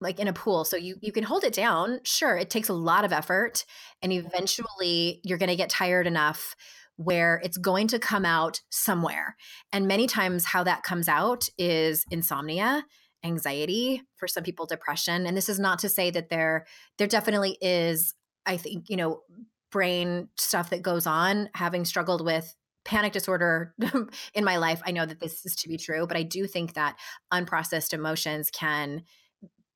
like 0.01 0.19
in 0.19 0.27
a 0.27 0.33
pool 0.33 0.65
so 0.65 0.75
you 0.75 0.95
you 0.99 1.11
can 1.11 1.23
hold 1.23 1.43
it 1.43 1.53
down 1.53 1.99
sure 2.03 2.37
it 2.37 2.51
takes 2.51 2.69
a 2.69 2.73
lot 2.73 3.03
of 3.03 3.11
effort 3.11 3.65
and 4.03 4.13
eventually 4.13 5.21
you're 5.23 5.39
going 5.39 5.49
to 5.49 5.55
get 5.55 5.71
tired 5.71 6.05
enough 6.05 6.55
where 6.97 7.41
it's 7.43 7.57
going 7.57 7.87
to 7.87 7.97
come 7.97 8.23
out 8.23 8.61
somewhere 8.69 9.35
and 9.73 9.87
many 9.87 10.05
times 10.05 10.45
how 10.45 10.63
that 10.63 10.83
comes 10.83 11.07
out 11.07 11.49
is 11.57 12.05
insomnia 12.11 12.85
anxiety 13.23 14.03
for 14.17 14.27
some 14.27 14.43
people 14.43 14.67
depression 14.67 15.25
and 15.25 15.35
this 15.35 15.49
is 15.49 15.59
not 15.59 15.79
to 15.79 15.89
say 15.89 16.11
that 16.11 16.29
there 16.29 16.67
there 16.99 17.07
definitely 17.07 17.57
is 17.59 18.13
i 18.45 18.55
think 18.55 18.91
you 18.91 18.97
know 18.97 19.21
brain 19.71 20.29
stuff 20.37 20.69
that 20.69 20.81
goes 20.81 21.07
on, 21.07 21.49
having 21.53 21.85
struggled 21.85 22.23
with 22.23 22.55
panic 22.85 23.13
disorder 23.13 23.73
in 24.33 24.43
my 24.43 24.57
life, 24.57 24.81
I 24.85 24.91
know 24.91 25.05
that 25.05 25.19
this 25.19 25.45
is 25.45 25.55
to 25.57 25.69
be 25.69 25.77
true, 25.77 26.07
but 26.07 26.17
I 26.17 26.23
do 26.23 26.47
think 26.47 26.73
that 26.73 26.97
unprocessed 27.33 27.93
emotions 27.93 28.49
can 28.49 29.03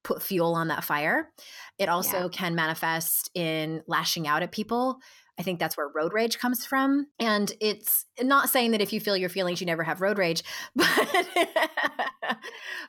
put 0.04 0.24
fuel 0.24 0.56
on 0.56 0.70
that 0.70 0.84
fire. 0.84 1.30
It 1.78 1.90
also 1.90 2.24
yeah. 2.24 2.28
can 2.30 2.56
manifest 2.56 3.30
in 3.36 3.84
lashing 3.88 4.28
out 4.28 4.44
at 4.44 4.52
people. 4.52 5.00
I 5.40 5.44
think 5.44 5.60
that's 5.60 5.78
where 5.78 5.90
road 5.94 6.14
rage 6.14 6.40
comes 6.40 6.66
from. 6.66 7.08
And 7.20 7.52
it's 7.60 8.06
not 8.22 8.50
saying 8.50 8.72
that 8.72 8.82
if 8.82 8.94
you 8.94 9.00
feel 9.00 9.18
your 9.18 9.30
feelings, 9.30 9.60
you 9.60 9.66
never 9.66 9.84
have 9.84 10.02
road 10.02 10.18
rage, 10.18 10.44
but 10.76 11.28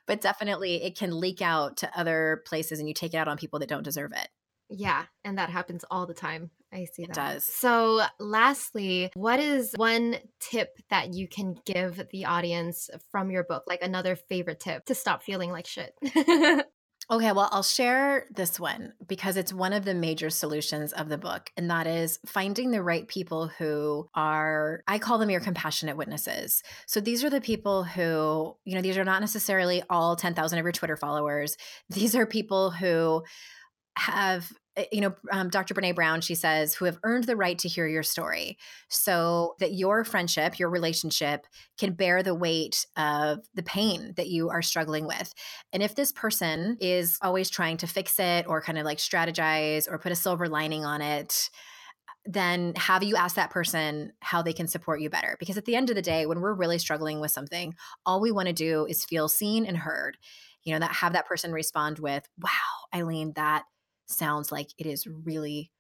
but 0.07 0.21
definitely 0.21 0.83
it 0.83 0.97
can 0.97 1.19
leak 1.19 1.43
out 1.43 1.79
to 1.79 1.99
other 1.99 2.43
places 2.47 2.79
and 2.79 2.89
you 2.89 2.95
take 2.95 3.15
it 3.15 3.19
out 3.19 3.29
on 3.29 3.37
people 3.37 3.59
that 3.59 3.69
don't 3.69 3.85
deserve 3.85 4.13
it. 4.13 4.29
Yeah, 4.69 5.05
and 5.25 5.39
that 5.39 5.51
happens 5.51 5.85
all 5.91 6.07
the 6.07 6.15
time. 6.15 6.51
I 6.73 6.87
see 6.91 7.03
it 7.03 7.09
that. 7.09 7.15
does. 7.15 7.45
So, 7.45 8.03
lastly, 8.19 9.11
what 9.15 9.41
is 9.41 9.73
one 9.77 10.17
tip 10.41 10.79
that 10.89 11.13
you 11.13 11.29
can 11.29 11.57
give 11.67 12.03
the 12.11 12.25
audience 12.25 12.89
from 13.11 13.31
your 13.31 13.45
book? 13.45 13.65
Like 13.67 13.83
another 13.83 14.17
favorite 14.17 14.61
tip 14.61 14.87
to 14.87 14.95
stop 14.95 15.23
feeling 15.23 15.51
like 15.51 15.67
shit? 15.67 15.95
Okay, 17.11 17.33
well, 17.33 17.49
I'll 17.51 17.65
share 17.65 18.27
this 18.31 18.61
one 18.61 18.93
because 19.07 19.37
it's 19.37 19.53
one 19.53 19.73
of 19.73 19.85
the 19.85 19.93
major 19.93 20.31
solutions 20.31 20.93
of 20.93 21.09
the 21.09 21.19
book, 21.19 21.51
and 21.57 21.69
that 21.69 21.87
is 21.87 22.19
finding 22.25 22.71
the 22.71 22.83
right 22.83 23.07
people 23.09 23.49
who 23.49 24.09
are, 24.15 24.83
I 24.87 24.99
call 24.99 25.19
them 25.19 25.29
your 25.29 25.41
compassionate 25.41 25.97
witnesses. 25.97 26.63
So 26.87 27.01
these 27.01 27.25
are 27.25 27.29
the 27.29 27.41
people 27.41 27.83
who, 27.83 28.57
you 28.65 28.77
know, 28.77 28.81
these 28.81 28.97
are 28.97 29.05
not 29.05 29.21
necessarily 29.21 29.83
all 29.91 30.15
10,000 30.15 30.59
of 30.59 30.65
your 30.65 30.73
Twitter 30.73 30.97
followers. 30.97 31.57
These 31.91 32.15
are 32.15 32.25
people 32.25 32.71
who 32.71 33.25
have 33.97 34.53
Eh, 34.77 34.85
you 34.93 35.01
know, 35.01 35.15
um, 35.31 35.49
Dr. 35.49 35.75
Brene 35.75 35.95
Brown, 35.95 36.21
she 36.21 36.35
says, 36.35 36.75
who 36.75 36.87
have 36.87 36.99
earned 37.03 37.25
the 37.25 37.37
right 37.37 37.59
to 37.59 37.69
hear 37.69 37.87
your 37.87 38.03
story 38.03 38.57
so 38.89 39.55
that 39.59 39.75
your 39.75 40.05
friendship, 40.05 40.59
your 40.59 40.71
relationship 40.71 41.47
can 41.79 41.93
bear 41.93 42.23
the 42.23 42.35
weight 42.35 42.87
of 42.97 43.41
the 43.55 43.63
pain 43.63 44.15
that 44.17 44.29
you 44.29 44.49
are 44.49 44.63
struggling 44.63 45.07
with. 45.07 45.35
And 45.73 45.83
if 45.83 45.95
this 45.95 46.13
person 46.13 46.79
is 46.81 47.19
always 47.23 47.51
trying 47.51 47.77
to 47.79 47.87
fix 47.87 48.19
it 48.19 48.47
or 48.49 48.63
kind 48.63 48.79
of 48.79 48.85
like 48.85 48.99
strategize 48.99 49.91
or 49.91 49.99
put 49.99 50.13
a 50.13 50.17
silver 50.17 50.49
lining 50.49 50.85
on 50.85 51.03
it, 51.03 51.51
then 52.25 52.73
have 52.77 53.03
you 53.03 53.17
ask 53.17 53.35
that 53.35 53.51
person 53.51 54.13
how 54.21 54.43
they 54.43 54.53
can 54.53 54.69
support 54.69 55.01
you 55.01 55.11
better? 55.11 55.37
Because 55.41 55.59
at 55.59 55.65
the 55.65 55.75
end 55.75 55.91
of 55.91 55.97
the 55.97 56.03
day, 56.03 56.25
when 56.25 56.41
we're 56.41 56.55
really 56.55 56.79
struggling 56.79 57.21
with 57.21 57.33
something, 57.33 57.75
all 58.07 58.21
we 58.21 58.31
want 58.31 58.47
to 58.47 58.55
do 58.55 58.87
is 58.87 59.05
feel 59.05 59.29
seen 59.29 59.67
and 59.67 59.77
heard. 59.77 60.17
You 60.63 60.73
know, 60.73 60.79
that 60.79 60.93
have 60.93 61.15
that 61.15 61.27
person 61.27 61.51
respond 61.51 61.99
with, 61.99 62.29
wow, 62.39 62.51
Aileen, 62.95 63.33
that 63.35 63.65
sounds 64.07 64.53
like 64.53 64.69
it 64.79 64.87
is 64.87 65.07
really 65.07 65.71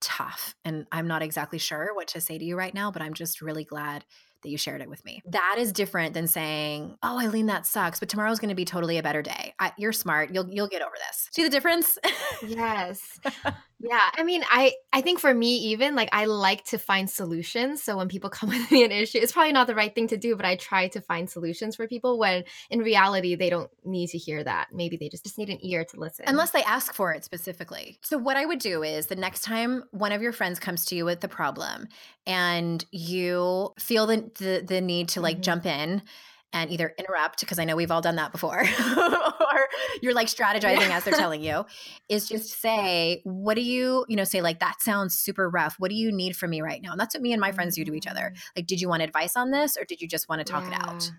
tough. 0.00 0.54
And 0.64 0.86
I'm 0.92 1.08
not 1.08 1.22
exactly 1.22 1.58
sure 1.58 1.94
what 1.94 2.08
to 2.08 2.20
say 2.20 2.38
to 2.38 2.44
you 2.44 2.56
right 2.56 2.74
now, 2.74 2.90
but 2.90 3.02
I'm 3.02 3.14
just 3.14 3.40
really 3.40 3.64
glad 3.64 4.04
that 4.42 4.50
you 4.50 4.58
shared 4.58 4.80
it 4.80 4.88
with 4.88 5.04
me. 5.04 5.22
That 5.26 5.56
is 5.58 5.72
different 5.72 6.14
than 6.14 6.28
saying, 6.28 6.96
"Oh, 7.02 7.18
Aileen, 7.18 7.46
that 7.46 7.66
sucks, 7.66 7.98
but 7.98 8.08
tomorrow's 8.08 8.38
going 8.38 8.50
to 8.50 8.54
be 8.54 8.64
totally 8.64 8.98
a 8.98 9.02
better 9.02 9.22
day." 9.22 9.54
I, 9.58 9.72
you're 9.76 9.92
smart. 9.92 10.32
You'll 10.32 10.48
you'll 10.48 10.68
get 10.68 10.82
over 10.82 10.94
this. 11.08 11.28
See 11.32 11.42
the 11.42 11.50
difference? 11.50 11.98
yes. 12.46 13.18
Yeah, 13.78 14.00
I 14.14 14.22
mean, 14.22 14.42
I 14.48 14.72
I 14.92 15.02
think 15.02 15.20
for 15.20 15.32
me 15.34 15.56
even 15.56 15.94
like 15.94 16.08
I 16.12 16.24
like 16.24 16.64
to 16.66 16.78
find 16.78 17.10
solutions. 17.10 17.82
So 17.82 17.96
when 17.96 18.08
people 18.08 18.30
come 18.36 18.48
with 18.48 18.70
me 18.70 18.84
an 18.84 18.92
issue, 18.92 19.18
it's 19.18 19.32
probably 19.32 19.52
not 19.52 19.66
the 19.66 19.74
right 19.74 19.94
thing 19.94 20.08
to 20.08 20.16
do, 20.16 20.34
but 20.34 20.46
I 20.46 20.56
try 20.56 20.88
to 20.88 21.00
find 21.00 21.28
solutions 21.28 21.76
for 21.76 21.86
people 21.86 22.18
when 22.18 22.44
in 22.70 22.80
reality 22.80 23.34
they 23.34 23.50
don't 23.50 23.70
need 23.84 24.08
to 24.08 24.18
hear 24.18 24.42
that. 24.42 24.68
Maybe 24.72 24.96
they 24.96 25.08
just 25.08 25.24
just 25.24 25.36
need 25.36 25.50
an 25.50 25.58
ear 25.64 25.84
to 25.84 26.00
listen. 26.00 26.24
Unless 26.26 26.52
they 26.52 26.62
ask 26.62 26.94
for 26.94 27.12
it 27.12 27.24
specifically. 27.24 27.98
So 28.02 28.16
what 28.16 28.36
I 28.36 28.46
would 28.46 28.60
do 28.60 28.82
is 28.82 29.06
the 29.06 29.16
next 29.16 29.42
time 29.42 29.84
one 29.90 30.12
of 30.12 30.22
your 30.22 30.32
friends 30.32 30.58
comes 30.58 30.86
to 30.86 30.96
you 30.96 31.04
with 31.04 31.20
the 31.20 31.28
problem 31.28 31.88
and 32.26 32.84
you 32.90 33.74
feel 33.78 34.06
the 34.06 34.30
the, 34.38 34.64
the 34.66 34.80
need 34.80 35.08
to 35.10 35.20
like 35.20 35.36
mm-hmm. 35.36 35.42
jump 35.42 35.66
in 35.66 36.02
and 36.62 36.70
either 36.70 36.94
interrupt 36.98 37.40
because 37.40 37.58
I 37.58 37.64
know 37.64 37.76
we've 37.76 37.90
all 37.90 38.00
done 38.00 38.16
that 38.16 38.32
before, 38.32 38.60
or 38.96 39.68
you're 40.00 40.14
like 40.14 40.28
strategizing 40.28 40.88
yeah. 40.88 40.96
as 40.96 41.04
they're 41.04 41.14
telling 41.14 41.42
you, 41.42 41.64
is 42.08 42.28
just 42.28 42.60
say, 42.60 43.20
what 43.24 43.54
do 43.54 43.62
you, 43.62 44.04
you 44.08 44.16
know, 44.16 44.24
say 44.24 44.40
like 44.40 44.60
that 44.60 44.80
sounds 44.80 45.14
super 45.14 45.50
rough. 45.50 45.76
What 45.78 45.90
do 45.90 45.94
you 45.94 46.10
need 46.10 46.36
from 46.36 46.50
me 46.50 46.62
right 46.62 46.80
now? 46.80 46.92
And 46.92 47.00
that's 47.00 47.14
what 47.14 47.22
me 47.22 47.32
and 47.32 47.40
my 47.40 47.52
friends 47.52 47.76
do 47.76 47.84
to 47.84 47.94
each 47.94 48.06
other. 48.06 48.32
Mm. 48.34 48.40
Like, 48.56 48.66
did 48.66 48.80
you 48.80 48.88
want 48.88 49.02
advice 49.02 49.36
on 49.36 49.50
this, 49.50 49.76
or 49.76 49.84
did 49.84 50.00
you 50.00 50.08
just 50.08 50.28
want 50.28 50.44
to 50.44 50.50
talk 50.50 50.64
yeah. 50.64 50.76
it 50.76 50.88
out? 50.88 51.10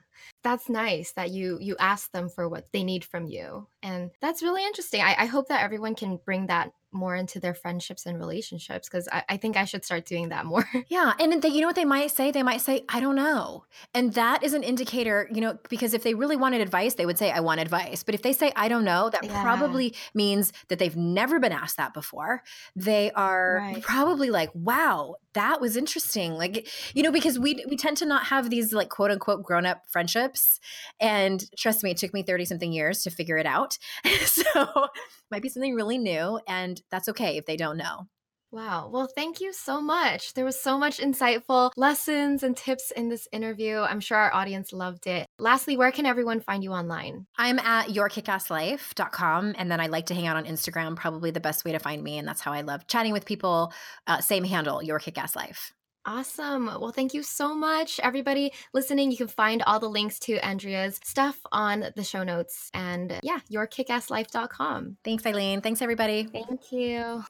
That's 0.43 0.69
nice 0.69 1.13
that 1.13 1.29
you 1.29 1.57
you 1.61 1.75
ask 1.79 2.11
them 2.11 2.29
for 2.29 2.49
what 2.49 2.71
they 2.73 2.83
need 2.83 3.05
from 3.05 3.27
you, 3.27 3.67
and 3.83 4.11
that's 4.21 4.41
really 4.41 4.65
interesting. 4.65 5.01
I, 5.01 5.15
I 5.19 5.25
hope 5.25 5.47
that 5.49 5.63
everyone 5.63 5.95
can 5.95 6.19
bring 6.25 6.47
that 6.47 6.71
more 6.97 7.15
into 7.15 7.39
their 7.39 7.53
friendships 7.53 8.05
and 8.05 8.19
relationships 8.19 8.89
because 8.89 9.07
I, 9.11 9.23
I, 9.29 9.37
think 9.37 9.55
I 9.55 9.65
should 9.65 9.85
start 9.85 10.05
doing 10.05 10.29
that 10.29 10.45
more. 10.45 10.67
yeah. 10.87 11.13
And 11.19 11.41
they, 11.41 11.49
you 11.49 11.61
know 11.61 11.67
what 11.67 11.75
they 11.75 11.85
might 11.85 12.11
say? 12.11 12.31
They 12.31 12.43
might 12.43 12.61
say, 12.61 12.83
I 12.89 12.99
don't 12.99 13.15
know. 13.15 13.65
And 13.93 14.13
that 14.13 14.43
is 14.43 14.53
an 14.53 14.63
indicator, 14.63 15.29
you 15.31 15.41
know, 15.41 15.57
because 15.69 15.93
if 15.93 16.03
they 16.03 16.13
really 16.13 16.35
wanted 16.35 16.61
advice, 16.61 16.95
they 16.95 17.05
would 17.05 17.17
say, 17.17 17.31
I 17.31 17.39
want 17.39 17.61
advice. 17.61 18.03
But 18.03 18.15
if 18.15 18.21
they 18.21 18.33
say, 18.33 18.51
I 18.55 18.67
don't 18.67 18.83
know, 18.83 19.09
that 19.09 19.23
yeah. 19.23 19.41
probably 19.41 19.93
means 20.13 20.51
that 20.67 20.79
they've 20.79 20.97
never 20.97 21.39
been 21.39 21.51
asked 21.51 21.77
that 21.77 21.93
before. 21.93 22.43
They 22.75 23.11
are 23.11 23.57
right. 23.61 23.81
probably 23.81 24.29
like, 24.29 24.49
wow, 24.53 25.15
that 25.37 25.61
was 25.61 25.77
interesting. 25.77 26.33
Like, 26.33 26.67
you 26.95 27.03
know, 27.03 27.11
because 27.11 27.37
we 27.37 27.63
we 27.69 27.77
tend 27.77 27.97
to 27.97 28.05
not 28.05 28.25
have 28.25 28.49
these 28.49 28.73
like 28.73 28.89
quote 28.89 29.11
unquote 29.11 29.43
grown 29.43 29.67
up 29.67 29.83
friendships. 29.87 30.59
And 30.99 31.43
trust 31.55 31.83
me, 31.83 31.91
it 31.91 31.97
took 31.97 32.13
me 32.13 32.23
30 32.23 32.45
something 32.45 32.73
years 32.73 33.03
to 33.03 33.11
figure 33.11 33.37
it 33.37 33.45
out. 33.45 33.77
so 34.25 34.43
might 35.29 35.43
be 35.43 35.49
something 35.49 35.75
really 35.75 35.99
new. 35.99 36.39
And 36.47 36.81
that's 36.89 37.07
okay 37.09 37.37
if 37.37 37.45
they 37.45 37.55
don't 37.55 37.77
know. 37.77 38.07
Wow. 38.51 38.89
Well, 38.91 39.07
thank 39.13 39.41
you 39.41 39.51
so 39.51 39.81
much. 39.81 40.33
There 40.33 40.45
was 40.45 40.59
so 40.59 40.77
much 40.77 40.99
insightful 40.99 41.71
lessons 41.75 42.43
and 42.43 42.55
tips 42.55 42.91
in 42.91 43.09
this 43.09 43.27
interview. 43.31 43.79
I'm 43.79 43.99
sure 43.99 44.17
our 44.17 44.33
audience 44.33 44.71
loved 44.71 45.05
it. 45.05 45.27
Lastly, 45.37 45.75
where 45.75 45.91
can 45.91 46.05
everyone 46.05 46.39
find 46.39 46.63
you 46.63 46.71
online? 46.71 47.27
I'm 47.37 47.59
at 47.59 47.87
yourkickasslife.com. 47.87 49.55
And 49.57 49.69
then 49.69 49.81
I 49.81 49.87
like 49.87 50.05
to 50.07 50.13
hang 50.13 50.27
out 50.27 50.37
on 50.37 50.45
Instagram, 50.45 50.95
probably 50.95 51.31
the 51.31 51.41
best 51.41 51.65
way 51.65 51.73
to 51.73 51.79
find 51.79 52.01
me. 52.01 52.17
And 52.17 52.27
that's 52.27 52.41
how 52.41 52.53
I 52.53 52.61
love 52.61 52.87
chatting 52.87 53.11
with 53.11 53.25
people. 53.25 53.73
Uh, 54.07 54.21
same 54.21 54.45
handle, 54.45 54.81
Your 54.81 54.99
Kickass 54.99 55.35
Life. 55.35 55.73
Awesome. 56.05 56.67
Well, 56.67 56.93
thank 56.93 57.13
you 57.13 57.21
so 57.21 57.53
much, 57.53 57.99
everybody 58.01 58.53
listening. 58.73 59.11
You 59.11 59.17
can 59.17 59.27
find 59.27 59.61
all 59.63 59.81
the 59.81 59.89
links 59.89 60.19
to 60.19 60.37
Andrea's 60.37 61.01
stuff 61.03 61.37
on 61.51 61.87
the 61.97 62.03
show 62.03 62.23
notes 62.23 62.69
and 62.73 63.19
yeah, 63.23 63.39
yourkickasslife.com. 63.51 64.97
Thanks, 65.03 65.25
Aileen. 65.25 65.59
Thanks, 65.59 65.81
everybody. 65.81 66.23
Thank 66.23 66.71
you. 66.71 67.25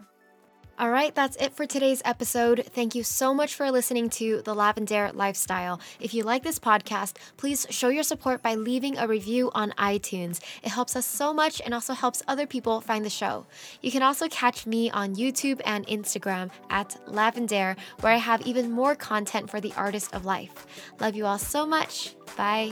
All 0.79 0.91
right, 0.91 1.15
that's 1.15 1.35
it 1.37 1.53
for 1.53 1.65
today's 1.65 2.03
episode. 2.05 2.63
Thank 2.69 2.93
you 2.93 3.01
so 3.01 3.33
much 3.33 3.55
for 3.55 3.71
listening 3.71 4.11
to 4.11 4.43
The 4.43 4.53
Lavendaire 4.53 5.11
Lifestyle. 5.11 5.81
If 5.99 6.13
you 6.13 6.21
like 6.21 6.43
this 6.43 6.59
podcast, 6.59 7.15
please 7.35 7.65
show 7.71 7.89
your 7.89 8.03
support 8.03 8.43
by 8.43 8.53
leaving 8.53 8.95
a 8.95 9.07
review 9.07 9.49
on 9.55 9.71
iTunes. 9.79 10.39
It 10.61 10.69
helps 10.69 10.95
us 10.95 11.07
so 11.07 11.33
much 11.33 11.59
and 11.65 11.73
also 11.73 11.95
helps 11.95 12.21
other 12.27 12.45
people 12.45 12.79
find 12.79 13.03
the 13.03 13.09
show. 13.09 13.47
You 13.81 13.89
can 13.89 14.03
also 14.03 14.27
catch 14.29 14.67
me 14.67 14.91
on 14.91 15.15
YouTube 15.15 15.61
and 15.65 15.87
Instagram 15.87 16.51
at 16.69 16.95
Lavender, 17.07 17.75
where 18.01 18.13
I 18.13 18.17
have 18.17 18.45
even 18.45 18.69
more 18.69 18.93
content 18.93 19.49
for 19.49 19.59
the 19.59 19.73
artist 19.75 20.13
of 20.13 20.25
life. 20.25 20.67
Love 20.99 21.15
you 21.15 21.25
all 21.25 21.39
so 21.39 21.65
much. 21.65 22.15
Bye. 22.35 22.71